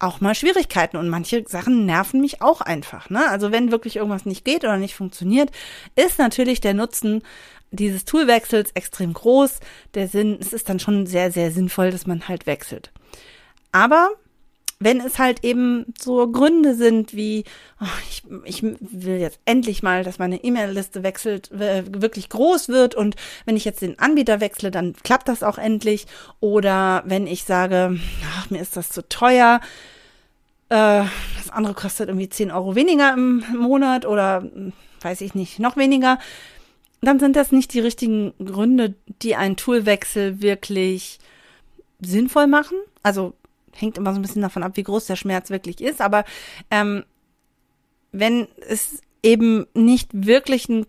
auch 0.00 0.20
mal 0.20 0.34
Schwierigkeiten 0.34 0.96
und 0.96 1.08
manche 1.08 1.44
Sachen 1.46 1.84
nerven 1.84 2.20
mich 2.20 2.40
auch 2.40 2.62
einfach. 2.62 3.10
Ne? 3.10 3.28
Also 3.28 3.52
wenn 3.52 3.70
wirklich 3.70 3.96
irgendwas 3.96 4.24
nicht 4.24 4.44
geht 4.44 4.64
oder 4.64 4.78
nicht 4.78 4.94
funktioniert, 4.94 5.50
ist 5.94 6.18
natürlich 6.18 6.60
der 6.60 6.74
Nutzen 6.74 7.22
dieses 7.70 8.04
Toolwechsels 8.04 8.72
extrem 8.72 9.12
groß. 9.12 9.60
Der 9.94 10.08
Sinn, 10.08 10.38
es 10.40 10.52
ist 10.52 10.68
dann 10.68 10.80
schon 10.80 11.06
sehr, 11.06 11.30
sehr 11.30 11.50
sinnvoll, 11.50 11.90
dass 11.90 12.06
man 12.06 12.28
halt 12.28 12.46
wechselt. 12.46 12.90
Aber 13.72 14.10
wenn 14.82 15.00
es 15.00 15.18
halt 15.18 15.44
eben 15.44 15.92
so 16.00 16.26
Gründe 16.32 16.74
sind 16.74 17.14
wie, 17.14 17.44
oh, 17.82 17.86
ich, 18.08 18.22
ich 18.44 18.62
will 18.62 19.18
jetzt 19.18 19.38
endlich 19.44 19.82
mal, 19.82 20.04
dass 20.04 20.18
meine 20.18 20.42
E-Mail-Liste 20.42 21.02
wechselt, 21.02 21.50
wirklich 21.52 22.30
groß 22.30 22.70
wird 22.70 22.94
und 22.94 23.14
wenn 23.44 23.56
ich 23.56 23.66
jetzt 23.66 23.82
den 23.82 23.98
Anbieter 23.98 24.40
wechsle, 24.40 24.70
dann 24.70 24.94
klappt 24.94 25.28
das 25.28 25.42
auch 25.42 25.58
endlich. 25.58 26.06
Oder 26.40 27.02
wenn 27.04 27.26
ich 27.26 27.44
sage, 27.44 28.00
ach, 28.38 28.48
mir 28.48 28.62
ist 28.62 28.76
das 28.78 28.88
zu 28.88 29.06
teuer, 29.06 29.60
äh, 30.70 31.04
das 31.36 31.50
andere 31.50 31.74
kostet 31.74 32.08
irgendwie 32.08 32.30
10 32.30 32.50
Euro 32.50 32.74
weniger 32.74 33.12
im 33.12 33.44
Monat 33.54 34.06
oder 34.06 34.44
weiß 35.02 35.20
ich 35.20 35.34
nicht, 35.34 35.58
noch 35.58 35.76
weniger, 35.76 36.18
dann 37.00 37.18
sind 37.18 37.36
das 37.36 37.52
nicht 37.52 37.72
die 37.72 37.80
richtigen 37.80 38.34
Gründe, 38.44 38.94
die 39.22 39.36
einen 39.36 39.56
Toolwechsel 39.56 40.42
wirklich 40.42 41.18
sinnvoll 42.00 42.46
machen. 42.46 42.76
Also 43.02 43.34
hängt 43.72 43.96
immer 43.96 44.12
so 44.12 44.18
ein 44.18 44.22
bisschen 44.22 44.42
davon 44.42 44.62
ab, 44.62 44.72
wie 44.74 44.82
groß 44.82 45.06
der 45.06 45.16
Schmerz 45.16 45.50
wirklich 45.50 45.80
ist. 45.80 46.00
Aber 46.00 46.24
ähm, 46.70 47.04
wenn 48.12 48.48
es 48.68 49.00
eben 49.22 49.66
nicht 49.74 50.10
wirklich 50.12 50.68
einen, 50.68 50.86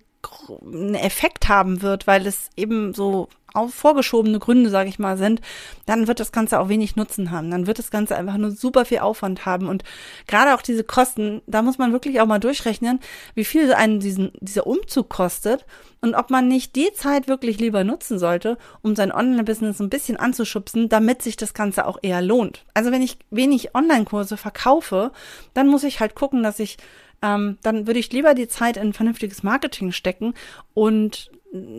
einen 0.62 0.96
Effekt 0.96 1.50
haben 1.50 1.82
wird, 1.82 2.08
weil 2.08 2.26
es 2.28 2.50
eben 2.56 2.94
so 2.94 3.30
vorgeschobene 3.70 4.40
Gründe, 4.40 4.70
sage 4.70 4.90
ich 4.90 5.00
mal, 5.00 5.18
sind, 5.18 5.42
dann 5.86 6.08
wird 6.08 6.20
das 6.20 6.32
Ganze 6.32 6.60
auch 6.60 6.70
wenig 6.70 6.96
Nutzen 6.96 7.32
haben. 7.32 7.52
Dann 7.52 7.68
wird 7.68 7.80
das 7.80 7.92
Ganze 7.92 8.16
einfach 8.16 8.38
nur 8.38 8.52
super 8.52 8.86
viel 8.86 9.00
Aufwand 9.00 9.46
haben. 9.46 9.68
Und 9.68 9.84
gerade 10.28 10.56
auch 10.56 10.62
diese 10.62 10.84
Kosten, 10.84 11.42
da 11.48 11.62
muss 11.62 11.78
man 11.78 11.92
wirklich 11.92 12.22
auch 12.22 12.26
mal 12.26 12.40
durchrechnen, 12.40 13.00
wie 13.36 13.46
viel 13.46 13.74
einen 13.74 14.00
diesen, 14.00 14.32
dieser 14.40 14.68
Umzug 14.68 15.10
kostet 15.10 15.66
und 16.00 16.16
ob 16.16 16.30
man 16.30 16.48
nicht 16.48 16.76
die 16.76 16.94
Zeit 16.94 17.28
wirklich 17.28 17.60
lieber 17.60 17.84
nutzen 17.84 18.20
sollte, 18.20 18.58
um 18.82 18.96
sein 18.96 19.12
Online-Business 19.12 19.82
ein 19.82 19.90
bisschen 19.90 20.18
anzuschubsen, 20.18 20.90
damit 20.90 21.22
sich 21.22 21.36
das 21.36 21.54
Ganze 21.54 21.86
auch 21.86 22.00
eher 22.02 22.22
lohnt. 22.22 22.66
Also 22.74 22.92
wenn 22.92 23.02
ich 23.02 23.18
wenig 23.30 23.76
Online-Kurse 23.76 24.38
verkaufe, 24.38 25.12
dann 25.54 25.68
muss 25.68 25.84
ich 25.84 26.00
halt 26.00 26.16
gucken, 26.16 26.42
dass 26.42 26.60
ich 26.60 26.78
ähm, 27.22 27.58
dann 27.64 27.88
würde 27.88 28.00
ich 28.00 28.12
lieber 28.12 28.34
die 28.34 28.48
Zeit 28.48 28.78
in 28.78 28.94
vernünftiges 28.94 29.44
Marketing 29.44 29.92
stecken 29.92 30.34
und 30.74 31.32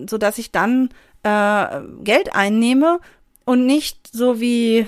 so 0.06 0.18
dass 0.18 0.38
ich 0.38 0.50
dann 0.50 0.90
äh, 1.22 1.80
Geld 2.02 2.34
einnehme 2.34 3.00
und 3.44 3.66
nicht 3.66 4.08
so 4.12 4.40
wie 4.40 4.86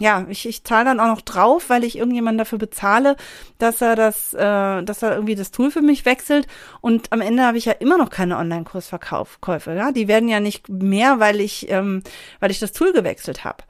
ja, 0.00 0.24
ich, 0.30 0.48
ich 0.48 0.64
zahle 0.64 0.86
dann 0.86 0.98
auch 0.98 1.08
noch 1.08 1.20
drauf, 1.20 1.68
weil 1.68 1.84
ich 1.84 1.98
irgendjemanden 1.98 2.38
dafür 2.38 2.58
bezahle, 2.58 3.16
dass 3.58 3.82
er 3.82 3.96
das, 3.96 4.32
äh, 4.32 4.82
dass 4.82 5.02
er 5.02 5.12
irgendwie 5.12 5.34
das 5.34 5.50
Tool 5.50 5.70
für 5.70 5.82
mich 5.82 6.06
wechselt. 6.06 6.46
Und 6.80 7.12
am 7.12 7.20
Ende 7.20 7.44
habe 7.44 7.58
ich 7.58 7.66
ja 7.66 7.72
immer 7.72 7.98
noch 7.98 8.08
keine 8.08 8.38
Online-Kursverkäufe. 8.38 9.74
Ja, 9.74 9.92
die 9.92 10.08
werden 10.08 10.30
ja 10.30 10.40
nicht 10.40 10.70
mehr, 10.70 11.20
weil 11.20 11.38
ich, 11.38 11.70
ähm, 11.70 12.02
weil 12.40 12.50
ich 12.50 12.58
das 12.58 12.72
Tool 12.72 12.94
gewechselt 12.94 13.44
habe. 13.44 13.62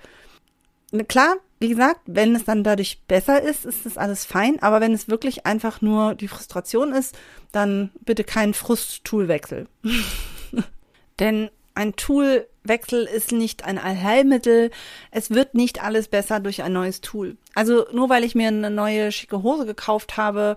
Klar, 1.09 1.37
wie 1.61 1.69
gesagt, 1.69 2.01
wenn 2.07 2.35
es 2.35 2.45
dann 2.45 2.65
dadurch 2.65 3.03
besser 3.07 3.43
ist, 3.43 3.65
ist 3.65 3.87
das 3.87 3.99
alles 3.99 4.25
fein. 4.25 4.61
Aber 4.63 4.81
wenn 4.81 4.93
es 4.93 5.09
wirklich 5.09 5.47
einfach 5.47 5.81
nur 5.81 6.15
die 6.15 6.29
Frustration 6.29 6.93
ist, 6.93 7.17
dann 7.53 7.91
bitte 8.01 8.25
kein 8.25 8.55
Frust-Toolwechsel. 8.55 9.69
Denn 11.21 11.51
ein 11.75 11.95
Toolwechsel 11.97 13.05
ist 13.05 13.33
nicht 13.33 13.65
ein 13.65 13.79
Allheilmittel. 13.79 14.71
Es 15.11 15.31
wird 15.31 15.55
nicht 15.55 15.83
alles 15.83 16.09
besser 16.09 16.41
durch 16.41 16.63
ein 16.63 16.73
neues 16.73 17.01
Tool. 17.01 17.37
Also 17.55 17.87
nur 17.93 18.09
weil 18.09 18.25
ich 18.25 18.35
mir 18.35 18.49
eine 18.49 18.71
neue 18.71 19.13
schicke 19.13 19.43
Hose 19.43 19.67
gekauft 19.67 20.17
habe, 20.17 20.57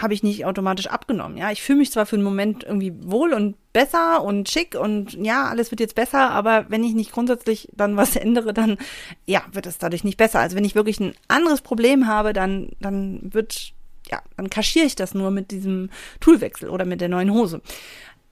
habe 0.00 0.14
ich 0.14 0.22
nicht 0.22 0.44
automatisch 0.44 0.86
abgenommen. 0.86 1.36
Ja, 1.36 1.50
ich 1.50 1.62
fühle 1.62 1.78
mich 1.78 1.92
zwar 1.92 2.06
für 2.06 2.16
einen 2.16 2.24
Moment 2.24 2.64
irgendwie 2.64 2.92
wohl 3.02 3.32
und 3.32 3.56
besser 3.72 4.22
und 4.22 4.48
schick 4.48 4.74
und 4.74 5.14
ja, 5.14 5.44
alles 5.46 5.70
wird 5.70 5.80
jetzt 5.80 5.94
besser, 5.94 6.30
aber 6.30 6.66
wenn 6.68 6.84
ich 6.84 6.94
nicht 6.94 7.12
grundsätzlich 7.12 7.68
dann 7.72 7.96
was 7.96 8.16
ändere, 8.16 8.52
dann 8.52 8.78
ja, 9.26 9.42
wird 9.52 9.66
es 9.66 9.78
dadurch 9.78 10.04
nicht 10.04 10.16
besser. 10.16 10.40
Also 10.40 10.56
wenn 10.56 10.64
ich 10.64 10.74
wirklich 10.74 11.00
ein 11.00 11.14
anderes 11.28 11.60
Problem 11.60 12.06
habe, 12.06 12.32
dann 12.32 12.70
dann 12.80 13.20
wird 13.22 13.72
ja, 14.10 14.22
dann 14.36 14.50
kaschiere 14.50 14.86
ich 14.86 14.96
das 14.96 15.14
nur 15.14 15.30
mit 15.30 15.50
diesem 15.50 15.90
Toolwechsel 16.20 16.68
oder 16.70 16.84
mit 16.84 17.00
der 17.00 17.08
neuen 17.08 17.32
Hose. 17.32 17.60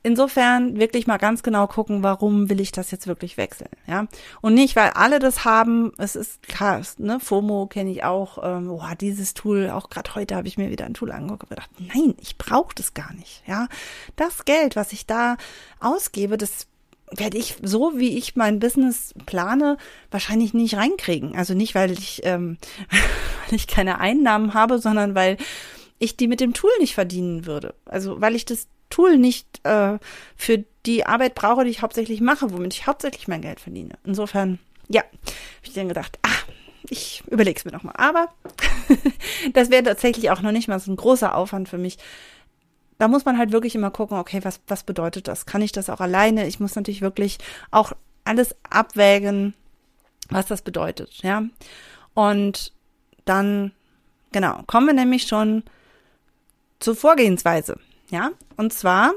Insofern 0.06 0.78
wirklich 0.78 1.08
mal 1.08 1.16
ganz 1.16 1.42
genau 1.42 1.66
gucken, 1.66 2.04
warum 2.04 2.48
will 2.48 2.60
ich 2.60 2.70
das 2.70 2.92
jetzt 2.92 3.08
wirklich 3.08 3.36
wechseln, 3.36 3.70
ja? 3.88 4.06
Und 4.40 4.54
nicht, 4.54 4.76
weil 4.76 4.90
alle 4.90 5.18
das 5.18 5.44
haben. 5.44 5.94
Es 5.98 6.14
ist 6.14 6.44
klar, 6.44 6.80
ne? 6.98 7.18
FOMO 7.18 7.66
kenne 7.66 7.90
ich 7.90 8.04
auch. 8.04 8.38
Ähm, 8.40 8.68
boah, 8.68 8.94
dieses 8.94 9.34
Tool. 9.34 9.68
Auch 9.68 9.90
gerade 9.90 10.14
heute 10.14 10.36
habe 10.36 10.46
ich 10.46 10.58
mir 10.58 10.70
wieder 10.70 10.84
ein 10.84 10.94
Tool 10.94 11.10
angeguckt 11.10 11.42
und 11.42 11.48
gedacht, 11.48 11.70
nein, 11.80 12.14
ich 12.20 12.38
brauche 12.38 12.72
das 12.76 12.94
gar 12.94 13.12
nicht, 13.14 13.42
ja? 13.48 13.66
Das 14.14 14.44
Geld, 14.44 14.76
was 14.76 14.92
ich 14.92 15.06
da 15.06 15.38
ausgebe, 15.80 16.36
das 16.36 16.68
werde 17.10 17.38
ich 17.38 17.56
so, 17.60 17.94
wie 17.96 18.16
ich 18.16 18.36
mein 18.36 18.60
Business 18.60 19.12
plane, 19.26 19.76
wahrscheinlich 20.12 20.54
nicht 20.54 20.76
reinkriegen. 20.76 21.34
Also 21.34 21.54
nicht, 21.54 21.74
weil 21.74 21.90
ich, 21.90 22.20
ähm, 22.22 22.58
weil 22.90 23.56
ich 23.56 23.66
keine 23.66 23.98
Einnahmen 23.98 24.54
habe, 24.54 24.78
sondern 24.78 25.16
weil 25.16 25.36
ich 25.98 26.16
die 26.16 26.28
mit 26.28 26.38
dem 26.38 26.54
Tool 26.54 26.70
nicht 26.78 26.94
verdienen 26.94 27.44
würde. 27.44 27.74
Also 27.86 28.20
weil 28.20 28.36
ich 28.36 28.44
das 28.44 28.68
Tool 28.90 29.18
nicht 29.18 29.60
äh, 29.64 29.98
für 30.36 30.64
die 30.86 31.06
Arbeit 31.06 31.34
brauche, 31.34 31.64
die 31.64 31.70
ich 31.70 31.82
hauptsächlich 31.82 32.20
mache, 32.20 32.52
womit 32.52 32.74
ich 32.74 32.86
hauptsächlich 32.86 33.28
mein 33.28 33.42
Geld 33.42 33.60
verdiene. 33.60 33.98
Insofern, 34.04 34.58
ja, 34.88 35.02
habe 35.02 35.64
ich 35.64 35.72
dann 35.72 35.88
gedacht, 35.88 36.18
ah, 36.22 36.52
ich 36.88 37.22
überlege 37.28 37.58
es 37.58 37.64
mir 37.64 37.72
nochmal. 37.72 37.94
Aber 37.96 38.28
das 39.52 39.70
wäre 39.70 39.82
tatsächlich 39.82 40.30
auch 40.30 40.42
noch 40.42 40.52
nicht 40.52 40.68
mal 40.68 40.78
so 40.78 40.90
ein 40.90 40.96
großer 40.96 41.34
Aufwand 41.34 41.68
für 41.68 41.78
mich. 41.78 41.98
Da 42.98 43.08
muss 43.08 43.24
man 43.24 43.36
halt 43.36 43.52
wirklich 43.52 43.74
immer 43.74 43.90
gucken, 43.90 44.16
okay, 44.18 44.40
was, 44.42 44.60
was 44.68 44.84
bedeutet 44.84 45.28
das? 45.28 45.46
Kann 45.46 45.62
ich 45.62 45.72
das 45.72 45.90
auch 45.90 46.00
alleine? 46.00 46.46
Ich 46.46 46.60
muss 46.60 46.76
natürlich 46.76 47.02
wirklich 47.02 47.38
auch 47.70 47.92
alles 48.24 48.54
abwägen, 48.70 49.54
was 50.30 50.46
das 50.46 50.62
bedeutet, 50.62 51.22
ja. 51.22 51.42
Und 52.14 52.72
dann, 53.24 53.72
genau, 54.32 54.62
kommen 54.66 54.86
wir 54.86 54.94
nämlich 54.94 55.26
schon 55.26 55.62
zur 56.80 56.96
Vorgehensweise. 56.96 57.78
Ja, 58.10 58.30
und 58.56 58.72
zwar 58.72 59.12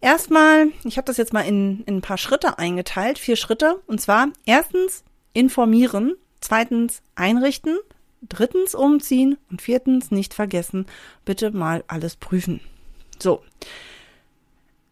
erstmal, 0.00 0.68
ich 0.84 0.96
habe 0.96 1.06
das 1.06 1.16
jetzt 1.16 1.32
mal 1.32 1.42
in, 1.42 1.82
in 1.84 1.98
ein 1.98 2.02
paar 2.02 2.18
Schritte 2.18 2.58
eingeteilt, 2.58 3.18
vier 3.18 3.36
Schritte. 3.36 3.80
Und 3.86 4.00
zwar 4.00 4.28
erstens 4.44 5.04
informieren, 5.32 6.14
zweitens 6.40 7.02
einrichten, 7.14 7.78
drittens 8.22 8.74
umziehen 8.74 9.38
und 9.50 9.62
viertens 9.62 10.10
nicht 10.10 10.34
vergessen, 10.34 10.86
bitte 11.24 11.50
mal 11.50 11.84
alles 11.88 12.16
prüfen. 12.16 12.60
So. 13.18 13.42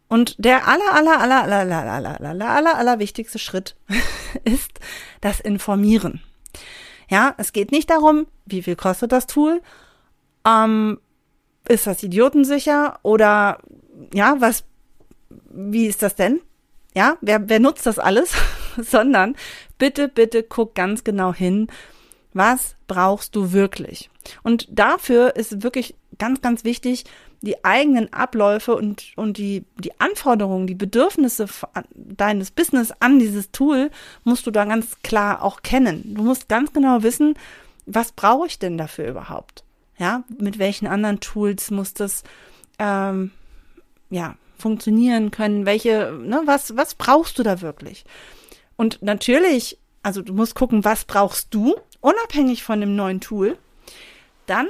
Und 0.08 0.34
der 0.44 0.66
aller, 0.66 0.92
aller, 0.92 1.20
aller, 1.20 1.42
aller, 1.42 1.60
aller, 1.60 1.92
aller, 1.92 2.20
aller, 2.20 2.50
aller, 2.50 2.74
aller 2.76 2.98
wichtigste 2.98 3.38
Schritt 3.38 3.76
ist 4.44 4.80
das 5.20 5.40
Informieren. 5.40 6.20
Ja, 7.08 7.34
es 7.38 7.52
geht 7.52 7.72
nicht 7.72 7.90
darum, 7.90 8.26
wie 8.44 8.62
viel 8.62 8.76
kostet 8.76 9.12
das 9.12 9.26
Tool, 9.26 9.62
ähm, 10.46 11.00
ist 11.68 11.86
das 11.86 12.02
idiotensicher 12.02 12.98
oder 13.02 13.58
ja, 14.12 14.36
was, 14.38 14.64
wie 15.50 15.86
ist 15.86 16.02
das 16.02 16.14
denn? 16.14 16.40
Ja, 16.94 17.16
wer, 17.20 17.48
wer 17.48 17.60
nutzt 17.60 17.86
das 17.86 17.98
alles? 17.98 18.32
Sondern 18.76 19.36
bitte, 19.78 20.08
bitte 20.08 20.42
guck 20.42 20.74
ganz 20.74 21.04
genau 21.04 21.32
hin, 21.32 21.68
was 22.32 22.76
brauchst 22.86 23.34
du 23.34 23.52
wirklich? 23.52 24.10
Und 24.42 24.68
dafür 24.70 25.36
ist 25.36 25.62
wirklich 25.62 25.96
ganz, 26.18 26.40
ganz 26.40 26.64
wichtig, 26.64 27.04
die 27.42 27.64
eigenen 27.64 28.12
Abläufe 28.12 28.76
und, 28.76 29.12
und 29.16 29.38
die, 29.38 29.64
die 29.78 29.98
Anforderungen, 29.98 30.66
die 30.66 30.74
Bedürfnisse 30.74 31.46
deines 31.94 32.50
Business 32.50 32.92
an 33.00 33.18
dieses 33.18 33.50
Tool 33.50 33.90
musst 34.24 34.46
du 34.46 34.50
da 34.50 34.64
ganz 34.66 35.00
klar 35.02 35.42
auch 35.42 35.62
kennen. 35.62 36.14
Du 36.14 36.22
musst 36.22 36.48
ganz 36.48 36.72
genau 36.72 37.02
wissen, 37.02 37.34
was 37.86 38.12
brauche 38.12 38.46
ich 38.46 38.58
denn 38.58 38.76
dafür 38.76 39.08
überhaupt? 39.08 39.64
Ja, 40.00 40.24
mit 40.38 40.58
welchen 40.58 40.86
anderen 40.86 41.20
Tools 41.20 41.70
muss 41.70 41.92
das 41.92 42.24
ähm, 42.78 43.32
ja 44.08 44.34
funktionieren 44.56 45.30
können? 45.30 45.66
Welche, 45.66 46.18
ne, 46.22 46.40
was, 46.46 46.74
was 46.74 46.94
brauchst 46.94 47.38
du 47.38 47.42
da 47.42 47.60
wirklich? 47.60 48.06
Und 48.76 49.02
natürlich, 49.02 49.78
also 50.02 50.22
du 50.22 50.32
musst 50.32 50.54
gucken, 50.54 50.86
was 50.86 51.04
brauchst 51.04 51.52
du, 51.52 51.76
unabhängig 52.00 52.62
von 52.62 52.80
dem 52.80 52.96
neuen 52.96 53.20
Tool. 53.20 53.58
Dann, 54.46 54.68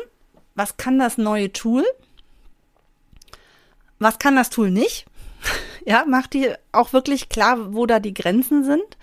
was 0.57 0.77
kann 0.79 0.99
das 0.99 1.17
neue 1.17 1.53
Tool? 1.53 1.85
Was 4.01 4.19
kann 4.19 4.35
das 4.35 4.51
Tool 4.51 4.73
nicht? 4.73 5.07
ja, 5.87 6.05
mach 6.09 6.27
dir 6.27 6.59
auch 6.73 6.93
wirklich 6.93 7.29
klar, 7.29 7.73
wo 7.73 7.87
da 7.87 8.01
die 8.01 8.15
Grenzen 8.15 8.65
sind. 8.65 8.99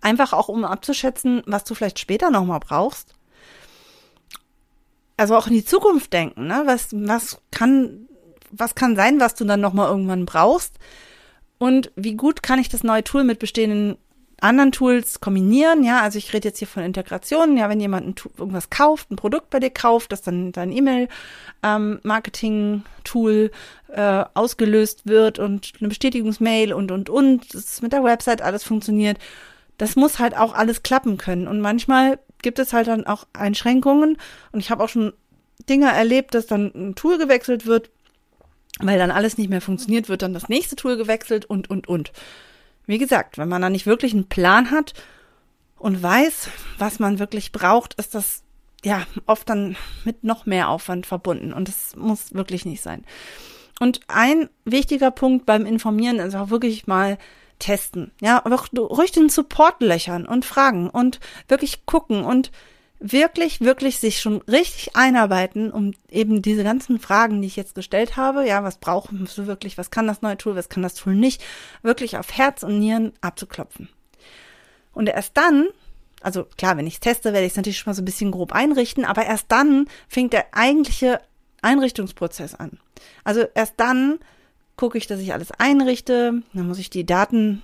Einfach 0.00 0.32
auch, 0.32 0.46
um 0.46 0.64
abzuschätzen, 0.64 1.42
was 1.46 1.64
du 1.64 1.74
vielleicht 1.74 1.98
später 1.98 2.30
nochmal 2.30 2.60
brauchst 2.60 3.16
also 5.22 5.36
auch 5.36 5.46
in 5.46 5.54
die 5.54 5.64
Zukunft 5.64 6.12
denken, 6.12 6.48
ne? 6.48 6.64
Was, 6.66 6.88
was 6.90 7.40
kann, 7.52 8.08
was 8.50 8.74
kann 8.74 8.96
sein, 8.96 9.20
was 9.20 9.36
du 9.36 9.44
dann 9.44 9.60
nochmal 9.60 9.88
irgendwann 9.88 10.26
brauchst? 10.26 10.80
Und 11.58 11.92
wie 11.94 12.16
gut 12.16 12.42
kann 12.42 12.58
ich 12.58 12.68
das 12.68 12.82
neue 12.82 13.04
Tool 13.04 13.22
mit 13.22 13.38
bestehenden 13.38 13.96
anderen 14.40 14.72
Tools 14.72 15.20
kombinieren? 15.20 15.84
Ja, 15.84 16.00
also 16.00 16.18
ich 16.18 16.32
rede 16.32 16.48
jetzt 16.48 16.58
hier 16.58 16.66
von 16.66 16.82
Integrationen. 16.82 17.56
Ja, 17.56 17.68
wenn 17.68 17.78
jemand 17.78 18.28
irgendwas 18.36 18.68
kauft, 18.68 19.12
ein 19.12 19.16
Produkt 19.16 19.50
bei 19.50 19.60
dir 19.60 19.70
kauft, 19.70 20.10
das 20.10 20.22
dann 20.22 20.50
dein 20.50 20.72
E-Mail-Marketing-Tool 20.72 23.52
ähm, 23.90 23.96
äh, 23.96 24.24
ausgelöst 24.34 25.06
wird 25.06 25.38
und 25.38 25.70
eine 25.78 25.88
Bestätigungsmail 25.88 26.72
und, 26.72 26.90
und, 26.90 27.10
und, 27.10 27.54
das 27.54 27.80
mit 27.80 27.92
der 27.92 28.02
Website 28.02 28.42
alles 28.42 28.64
funktioniert. 28.64 29.18
Das 29.78 29.94
muss 29.94 30.18
halt 30.18 30.36
auch 30.36 30.52
alles 30.52 30.82
klappen 30.82 31.16
können. 31.16 31.46
Und 31.46 31.60
manchmal 31.60 32.18
gibt 32.42 32.58
es 32.58 32.72
halt 32.72 32.88
dann 32.88 33.06
auch 33.06 33.26
Einschränkungen. 33.32 34.18
Und 34.52 34.60
ich 34.60 34.70
habe 34.70 34.82
auch 34.82 34.88
schon 34.88 35.12
Dinge 35.68 35.90
erlebt, 35.90 36.34
dass 36.34 36.46
dann 36.46 36.72
ein 36.74 36.94
Tool 36.94 37.18
gewechselt 37.18 37.66
wird, 37.66 37.90
weil 38.80 38.98
dann 38.98 39.10
alles 39.10 39.38
nicht 39.38 39.50
mehr 39.50 39.60
funktioniert, 39.60 40.08
wird 40.08 40.22
dann 40.22 40.34
das 40.34 40.48
nächste 40.48 40.76
Tool 40.76 40.96
gewechselt 40.96 41.44
und, 41.44 41.70
und, 41.70 41.88
und. 41.88 42.12
Wie 42.86 42.98
gesagt, 42.98 43.38
wenn 43.38 43.48
man 43.48 43.62
da 43.62 43.70
nicht 43.70 43.86
wirklich 43.86 44.12
einen 44.12 44.28
Plan 44.28 44.70
hat 44.70 44.94
und 45.76 46.02
weiß, 46.02 46.48
was 46.78 46.98
man 46.98 47.18
wirklich 47.18 47.52
braucht, 47.52 47.94
ist 47.94 48.14
das 48.14 48.42
ja 48.84 49.06
oft 49.26 49.48
dann 49.48 49.76
mit 50.04 50.24
noch 50.24 50.46
mehr 50.46 50.68
Aufwand 50.68 51.06
verbunden. 51.06 51.52
Und 51.52 51.68
das 51.68 51.94
muss 51.96 52.34
wirklich 52.34 52.64
nicht 52.64 52.82
sein. 52.82 53.04
Und 53.80 54.00
ein 54.08 54.48
wichtiger 54.64 55.10
Punkt 55.10 55.46
beim 55.46 55.66
Informieren 55.66 56.18
ist 56.18 56.34
auch 56.34 56.50
wirklich 56.50 56.86
mal 56.86 57.18
testen. 57.62 58.10
Ja, 58.20 58.44
aber 58.44 58.64
ruhig 58.76 59.12
den 59.12 59.28
Support 59.28 59.80
löchern 59.80 60.26
und 60.26 60.44
fragen 60.44 60.90
und 60.90 61.20
wirklich 61.48 61.86
gucken 61.86 62.24
und 62.24 62.50
wirklich, 62.98 63.60
wirklich 63.60 63.98
sich 63.98 64.20
schon 64.20 64.42
richtig 64.42 64.94
einarbeiten, 64.94 65.70
um 65.70 65.92
eben 66.08 66.42
diese 66.42 66.64
ganzen 66.64 66.98
Fragen, 66.98 67.40
die 67.40 67.48
ich 67.48 67.56
jetzt 67.56 67.74
gestellt 67.74 68.16
habe, 68.16 68.46
ja, 68.46 68.62
was 68.62 68.78
brauchen 68.78 69.28
du 69.34 69.46
wirklich, 69.46 69.78
was 69.78 69.90
kann 69.90 70.06
das 70.06 70.22
neue 70.22 70.36
Tool, 70.36 70.56
was 70.56 70.68
kann 70.68 70.82
das 70.82 70.94
Tool 70.94 71.14
nicht, 71.14 71.42
wirklich 71.82 72.16
auf 72.16 72.32
Herz 72.32 72.62
und 72.62 72.78
Nieren 72.78 73.12
abzuklopfen. 73.20 73.88
Und 74.92 75.08
erst 75.08 75.36
dann, 75.36 75.68
also 76.20 76.44
klar, 76.56 76.76
wenn 76.76 76.86
ich 76.86 76.94
es 76.94 77.00
teste, 77.00 77.32
werde 77.32 77.46
ich 77.46 77.52
es 77.52 77.56
natürlich 77.56 77.78
schon 77.78 77.90
mal 77.90 77.94
so 77.94 78.02
ein 78.02 78.06
bisschen 78.06 78.30
grob 78.30 78.52
einrichten, 78.52 79.04
aber 79.04 79.24
erst 79.24 79.46
dann 79.48 79.88
fängt 80.08 80.32
der 80.32 80.46
eigentliche 80.52 81.20
Einrichtungsprozess 81.60 82.54
an. 82.54 82.78
Also 83.24 83.44
erst 83.54 83.74
dann 83.78 84.18
gucke 84.76 84.98
ich, 84.98 85.06
dass 85.06 85.20
ich 85.20 85.32
alles 85.32 85.50
einrichte. 85.52 86.42
Dann 86.52 86.68
muss 86.68 86.78
ich 86.78 86.90
die 86.90 87.06
Daten, 87.06 87.62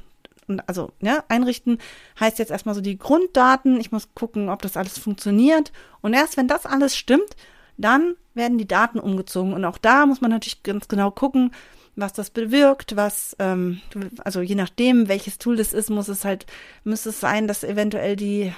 also 0.66 0.92
ja, 1.00 1.24
einrichten 1.28 1.78
heißt 2.18 2.38
jetzt 2.38 2.50
erstmal 2.50 2.74
so 2.74 2.80
die 2.80 2.98
Grunddaten. 2.98 3.80
Ich 3.80 3.92
muss 3.92 4.14
gucken, 4.14 4.48
ob 4.48 4.62
das 4.62 4.76
alles 4.76 4.98
funktioniert. 4.98 5.72
Und 6.00 6.14
erst 6.14 6.36
wenn 6.36 6.48
das 6.48 6.66
alles 6.66 6.96
stimmt, 6.96 7.36
dann 7.76 8.14
werden 8.34 8.58
die 8.58 8.68
Daten 8.68 8.98
umgezogen. 8.98 9.52
Und 9.52 9.64
auch 9.64 9.78
da 9.78 10.06
muss 10.06 10.20
man 10.20 10.30
natürlich 10.30 10.62
ganz 10.62 10.88
genau 10.88 11.10
gucken, 11.10 11.52
was 11.96 12.12
das 12.12 12.30
bewirkt, 12.30 12.96
was, 12.96 13.36
ähm, 13.40 13.80
also 14.24 14.40
je 14.40 14.54
nachdem, 14.54 15.08
welches 15.08 15.38
Tool 15.38 15.56
das 15.56 15.72
ist, 15.72 15.90
muss 15.90 16.08
es 16.08 16.24
halt, 16.24 16.46
müsste 16.84 17.08
es 17.08 17.20
sein, 17.20 17.48
dass 17.48 17.64
eventuell 17.64 18.14
die, 18.14 18.52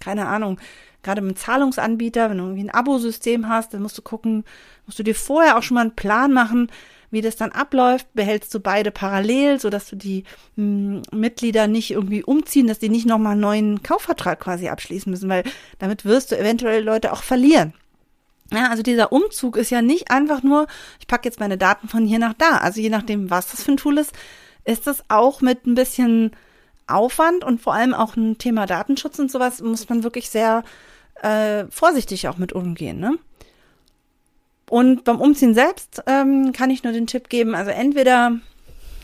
keine 0.00 0.26
Ahnung, 0.26 0.58
gerade 1.02 1.20
mit 1.20 1.38
Zahlungsanbieter, 1.38 2.30
wenn 2.30 2.38
du 2.38 2.44
irgendwie 2.44 2.64
ein 2.64 2.70
Abosystem 2.70 3.48
hast, 3.48 3.74
dann 3.74 3.82
musst 3.82 3.98
du 3.98 4.02
gucken, 4.02 4.44
musst 4.86 4.98
du 4.98 5.02
dir 5.02 5.14
vorher 5.14 5.58
auch 5.58 5.62
schon 5.62 5.74
mal 5.74 5.82
einen 5.82 5.96
Plan 5.96 6.32
machen, 6.32 6.70
wie 7.12 7.20
das 7.20 7.36
dann 7.36 7.52
abläuft, 7.52 8.12
behältst 8.14 8.52
du 8.54 8.58
beide 8.58 8.90
parallel, 8.90 9.60
so 9.60 9.70
dass 9.70 9.86
du 9.86 9.96
die 9.96 10.24
hm, 10.56 11.02
Mitglieder 11.12 11.68
nicht 11.68 11.90
irgendwie 11.90 12.24
umziehen, 12.24 12.66
dass 12.66 12.78
die 12.78 12.88
nicht 12.88 13.06
nochmal 13.06 13.32
einen 13.32 13.42
neuen 13.42 13.82
Kaufvertrag 13.82 14.40
quasi 14.40 14.68
abschließen 14.68 15.10
müssen, 15.10 15.28
weil 15.28 15.44
damit 15.78 16.04
wirst 16.04 16.32
du 16.32 16.38
eventuell 16.38 16.82
Leute 16.82 17.12
auch 17.12 17.22
verlieren. 17.22 17.74
Ja, 18.50 18.70
also 18.70 18.82
dieser 18.82 19.12
Umzug 19.12 19.56
ist 19.56 19.70
ja 19.70 19.82
nicht 19.82 20.10
einfach 20.10 20.42
nur, 20.42 20.66
ich 21.00 21.06
packe 21.06 21.28
jetzt 21.28 21.38
meine 21.40 21.58
Daten 21.58 21.88
von 21.88 22.04
hier 22.06 22.18
nach 22.18 22.34
da. 22.34 22.58
Also 22.58 22.80
je 22.80 22.90
nachdem, 22.90 23.30
was 23.30 23.50
das 23.50 23.62
für 23.62 23.72
ein 23.72 23.76
Tool 23.76 23.98
ist, 23.98 24.12
ist 24.64 24.86
das 24.86 25.04
auch 25.08 25.40
mit 25.40 25.66
ein 25.66 25.74
bisschen 25.74 26.32
Aufwand 26.86 27.44
und 27.44 27.60
vor 27.60 27.74
allem 27.74 27.94
auch 27.94 28.16
ein 28.16 28.38
Thema 28.38 28.66
Datenschutz 28.66 29.18
und 29.18 29.30
sowas 29.30 29.60
muss 29.62 29.88
man 29.88 30.02
wirklich 30.02 30.28
sehr 30.30 30.64
äh, 31.22 31.64
vorsichtig 31.70 32.28
auch 32.28 32.38
mit 32.38 32.52
umgehen. 32.52 32.98
Ne? 32.98 33.18
Und 34.72 35.04
beim 35.04 35.20
Umziehen 35.20 35.52
selbst 35.52 36.02
ähm, 36.06 36.52
kann 36.52 36.70
ich 36.70 36.82
nur 36.82 36.94
den 36.94 37.06
Tipp 37.06 37.28
geben, 37.28 37.54
also 37.54 37.70
entweder 37.70 38.38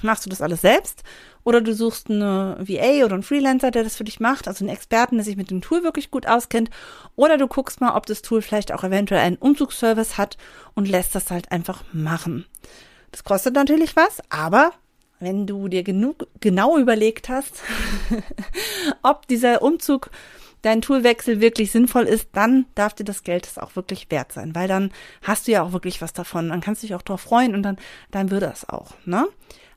machst 0.01 0.25
du 0.25 0.31
das 0.31 0.41
alles 0.41 0.63
selbst 0.63 1.03
oder 1.45 1.61
du 1.61 1.75
suchst 1.75 2.09
eine 2.09 2.57
VA 2.59 3.05
oder 3.05 3.13
einen 3.13 3.23
Freelancer, 3.23 3.71
der 3.71 3.85
das 3.85 3.95
für 3.95 4.05
dich 4.05 4.19
macht, 4.19 4.49
also 4.49 4.65
einen 4.65 4.75
Experten, 4.75 5.17
der 5.17 5.27
sich 5.27 5.37
mit 5.37 5.51
dem 5.51 5.61
Tool 5.61 5.83
wirklich 5.83 6.11
gut 6.11 6.27
auskennt. 6.27 6.71
Oder 7.17 7.37
du 7.37 7.49
guckst 7.49 7.83
mal, 7.83 7.95
ob 7.95 8.07
das 8.07 8.23
Tool 8.23 8.41
vielleicht 8.41 8.73
auch 8.73 8.83
eventuell 8.83 9.21
einen 9.21 9.37
Umzugsservice 9.37 10.17
hat 10.17 10.39
und 10.75 10.89
lässt 10.89 11.15
das 11.15 11.31
halt 11.31 11.53
einfach 11.53 11.85
machen. 11.93 12.47
Das 13.11 13.23
kostet 13.23 13.55
natürlich 13.55 13.95
was, 13.95 14.23
aber 14.31 14.73
wenn 15.21 15.47
du 15.47 15.69
dir 15.69 15.83
genug, 15.83 16.29
genau 16.41 16.79
überlegt 16.79 17.29
hast, 17.29 17.61
ob 19.03 19.29
dieser 19.29 19.61
Umzug 19.61 20.11
dein 20.63 20.83
Toolwechsel 20.83 21.41
wirklich 21.41 21.71
sinnvoll 21.71 22.05
ist, 22.05 22.31
dann 22.33 22.67
darf 22.75 22.95
dir 22.95 23.05
das 23.05 23.23
Geld 23.23 23.47
das 23.47 23.59
auch 23.59 23.77
wirklich 23.77 24.11
wert 24.11 24.33
sein, 24.33 24.55
weil 24.55 24.69
dann 24.69 24.91
hast 25.23 25.47
du 25.47 25.53
ja 25.53 25.63
auch 25.63 25.73
wirklich 25.73 26.03
was 26.03 26.13
davon. 26.13 26.49
Dann 26.49 26.61
kannst 26.61 26.83
du 26.83 26.87
dich 26.87 26.95
auch 26.95 27.03
darauf 27.03 27.21
freuen 27.21 27.55
und 27.55 27.63
dann, 27.63 27.77
dann 28.11 28.31
wird 28.31 28.43
das 28.43 28.69
auch, 28.69 28.95
ne? 29.05 29.27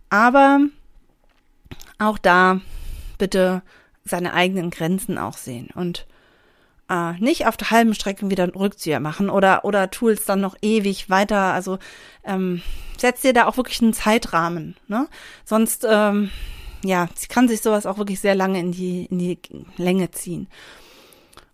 Aber 0.10 0.60
auch 2.00 2.18
da 2.18 2.62
bitte 3.18 3.62
seine 4.04 4.34
eigenen 4.34 4.72
Grenzen 4.72 5.18
auch 5.18 5.38
sehen 5.38 5.70
und 5.76 6.08
äh, 6.90 7.14
nicht 7.20 7.48
auf 7.48 7.56
der 7.56 7.72
halben 7.72 7.94
Strecke 7.94 8.30
wieder 8.30 8.44
einen 8.44 8.54
Rückzieher 8.54 9.00
machen 9.00 9.30
oder, 9.30 9.64
oder 9.64 9.90
Tools 9.92 10.26
dann 10.26 10.42
noch 10.42 10.56
ewig 10.62 11.10
weiter. 11.10 11.54
Also 11.54 11.80
ähm, 12.24 12.62
setz 12.98 13.22
dir 13.22 13.34
da 13.34 13.46
auch 13.46 13.58
wirklich 13.58 13.82
einen 13.82 13.94
Zeitrahmen. 13.94 14.76
Ne? 14.88 15.08
Sonst 15.46 15.88
ähm, 15.90 16.32
ja, 16.84 17.10
kann 17.30 17.48
sich 17.48 17.62
sowas 17.62 17.86
auch 17.86 17.98
wirklich 17.98 18.20
sehr 18.20 18.36
lange 18.36 18.60
in 18.60 18.72
die, 18.72 19.06
in 19.06 19.20
die 19.20 19.40
Länge 19.78 20.12
ziehen. 20.12 20.48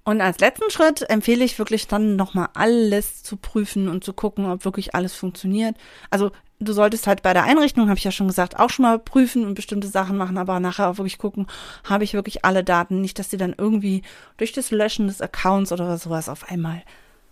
Und 0.03 0.21
als 0.21 0.39
letzten 0.39 0.71
Schritt 0.71 1.09
empfehle 1.09 1.43
ich 1.43 1.59
wirklich 1.59 1.87
dann 1.87 2.15
nochmal 2.15 2.47
alles 2.53 3.23
zu 3.23 3.35
prüfen 3.35 3.89
und 3.89 4.05
zu 4.05 4.13
gucken, 4.13 4.49
ob 4.49 4.63
wirklich 4.63 4.95
alles 4.95 5.13
funktioniert. 5.13 5.75
Also 6.09 6.31
du 6.59 6.71
solltest 6.71 7.07
halt 7.07 7.23
bei 7.23 7.33
der 7.33 7.43
Einrichtung, 7.43 7.89
habe 7.89 7.97
ich 7.97 8.05
ja 8.05 8.11
schon 8.11 8.27
gesagt, 8.27 8.57
auch 8.57 8.69
schon 8.69 8.83
mal 8.83 8.99
prüfen 8.99 9.45
und 9.45 9.55
bestimmte 9.55 9.87
Sachen 9.87 10.17
machen, 10.17 10.37
aber 10.37 10.61
nachher 10.61 10.89
auch 10.89 10.97
wirklich 10.97 11.17
gucken, 11.17 11.47
habe 11.83 12.05
ich 12.05 12.13
wirklich 12.13 12.45
alle 12.45 12.63
Daten, 12.63 13.01
nicht, 13.01 13.19
dass 13.19 13.27
die 13.27 13.35
dann 13.37 13.53
irgendwie 13.57 14.01
durch 14.37 14.53
das 14.53 14.71
Löschen 14.71 15.07
des 15.07 15.21
Accounts 15.21 15.73
oder 15.73 15.97
sowas 15.97 16.29
auf 16.29 16.49
einmal 16.49 16.83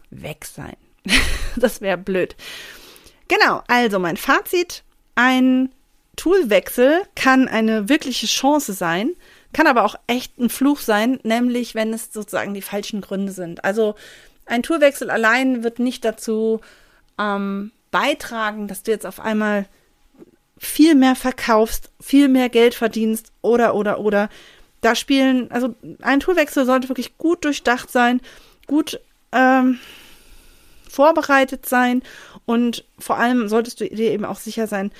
weg 0.09 0.43
sein. 0.45 0.75
das 1.55 1.81
wäre 1.81 1.97
blöd. 1.97 2.35
Genau, 3.27 3.63
also 3.67 3.99
mein 3.99 4.17
Fazit, 4.17 4.83
ein 5.15 5.69
Toolwechsel 6.15 7.01
kann 7.15 7.47
eine 7.47 7.89
wirkliche 7.89 8.27
Chance 8.27 8.73
sein, 8.73 9.11
kann 9.53 9.67
aber 9.67 9.85
auch 9.85 9.95
echt 10.07 10.37
ein 10.37 10.49
Fluch 10.49 10.79
sein, 10.79 11.19
nämlich 11.23 11.75
wenn 11.75 11.93
es 11.93 12.11
sozusagen 12.11 12.53
die 12.53 12.61
falschen 12.61 13.01
Gründe 13.01 13.31
sind. 13.31 13.63
Also 13.63 13.95
ein 14.45 14.63
Toolwechsel 14.63 15.09
allein 15.09 15.63
wird 15.63 15.79
nicht 15.79 16.05
dazu 16.05 16.61
ähm, 17.17 17.71
beitragen, 17.91 18.67
dass 18.67 18.83
du 18.83 18.91
jetzt 18.91 19.05
auf 19.05 19.19
einmal 19.19 19.65
viel 20.57 20.95
mehr 20.95 21.15
verkaufst, 21.15 21.89
viel 22.01 22.27
mehr 22.27 22.49
Geld 22.49 22.75
verdienst 22.75 23.31
oder, 23.41 23.75
oder, 23.75 23.99
oder. 23.99 24.29
Da 24.81 24.95
spielen, 24.95 25.51
also 25.51 25.75
ein 26.01 26.19
Toolwechsel 26.19 26.65
sollte 26.65 26.89
wirklich 26.89 27.17
gut 27.17 27.43
durchdacht 27.45 27.91
sein, 27.91 28.21
gut 28.67 28.99
ähm, 29.31 29.79
vorbereitet 30.89 31.65
sein 31.65 32.03
und 32.45 32.85
vor 32.99 33.17
allem 33.17 33.47
solltest 33.47 33.81
du 33.81 33.89
dir 33.89 34.11
eben 34.11 34.25
auch 34.25 34.37
sicher 34.37 34.67
sein, 34.67 34.91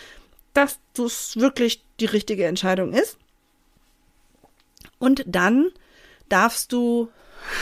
dass 0.56 0.80
das 0.94 1.38
wirklich 1.38 1.84
die 2.00 2.06
richtige 2.06 2.46
Entscheidung 2.46 2.94
ist. 2.94 3.18
Und 4.98 5.24
dann 5.28 5.68
darfst 6.30 6.72
du 6.72 7.10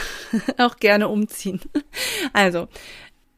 auch 0.58 0.76
gerne 0.76 1.08
umziehen. 1.08 1.60
Also, 2.32 2.68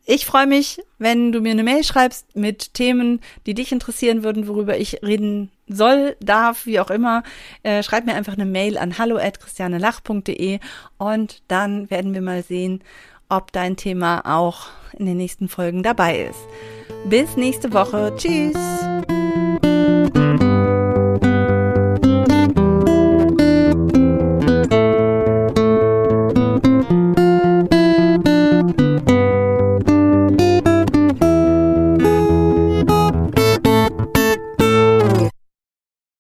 ich 0.07 0.25
freue 0.25 0.47
mich, 0.47 0.81
wenn 0.99 1.33
du 1.33 1.41
mir 1.41 1.51
eine 1.51 1.65
Mail 1.65 1.83
schreibst 1.83 2.37
mit 2.37 2.73
Themen, 2.75 3.21
die 3.45 3.55
dich 3.55 3.73
interessieren 3.73 4.23
würden, 4.23 4.47
worüber 4.47 4.79
ich 4.79 5.03
reden 5.03 5.51
soll, 5.67 6.17
darf, 6.21 6.65
wie 6.65 6.79
auch 6.79 6.91
immer. 6.91 7.25
Äh, 7.65 7.83
schreib 7.83 8.07
mir 8.07 8.15
einfach 8.15 8.35
eine 8.35 8.47
Mail 8.47 8.79
an 8.79 8.99
hallo@christianelach.de 8.99 10.61
und 10.99 11.43
dann 11.49 11.91
werden 11.91 12.15
wir 12.15 12.23
mal 12.23 12.45
sehen, 12.45 12.83
ob 13.29 13.51
dein 13.51 13.77
Thema 13.77 14.23
auch 14.25 14.69
in 14.97 15.07
den 15.07 15.17
nächsten 15.17 15.49
Folgen 15.49 15.83
dabei 15.83 16.21
ist. 16.21 16.39
Bis 17.07 17.37
nächste 17.37 17.73
Woche. 17.73 18.15
Tschüss. 18.17 18.55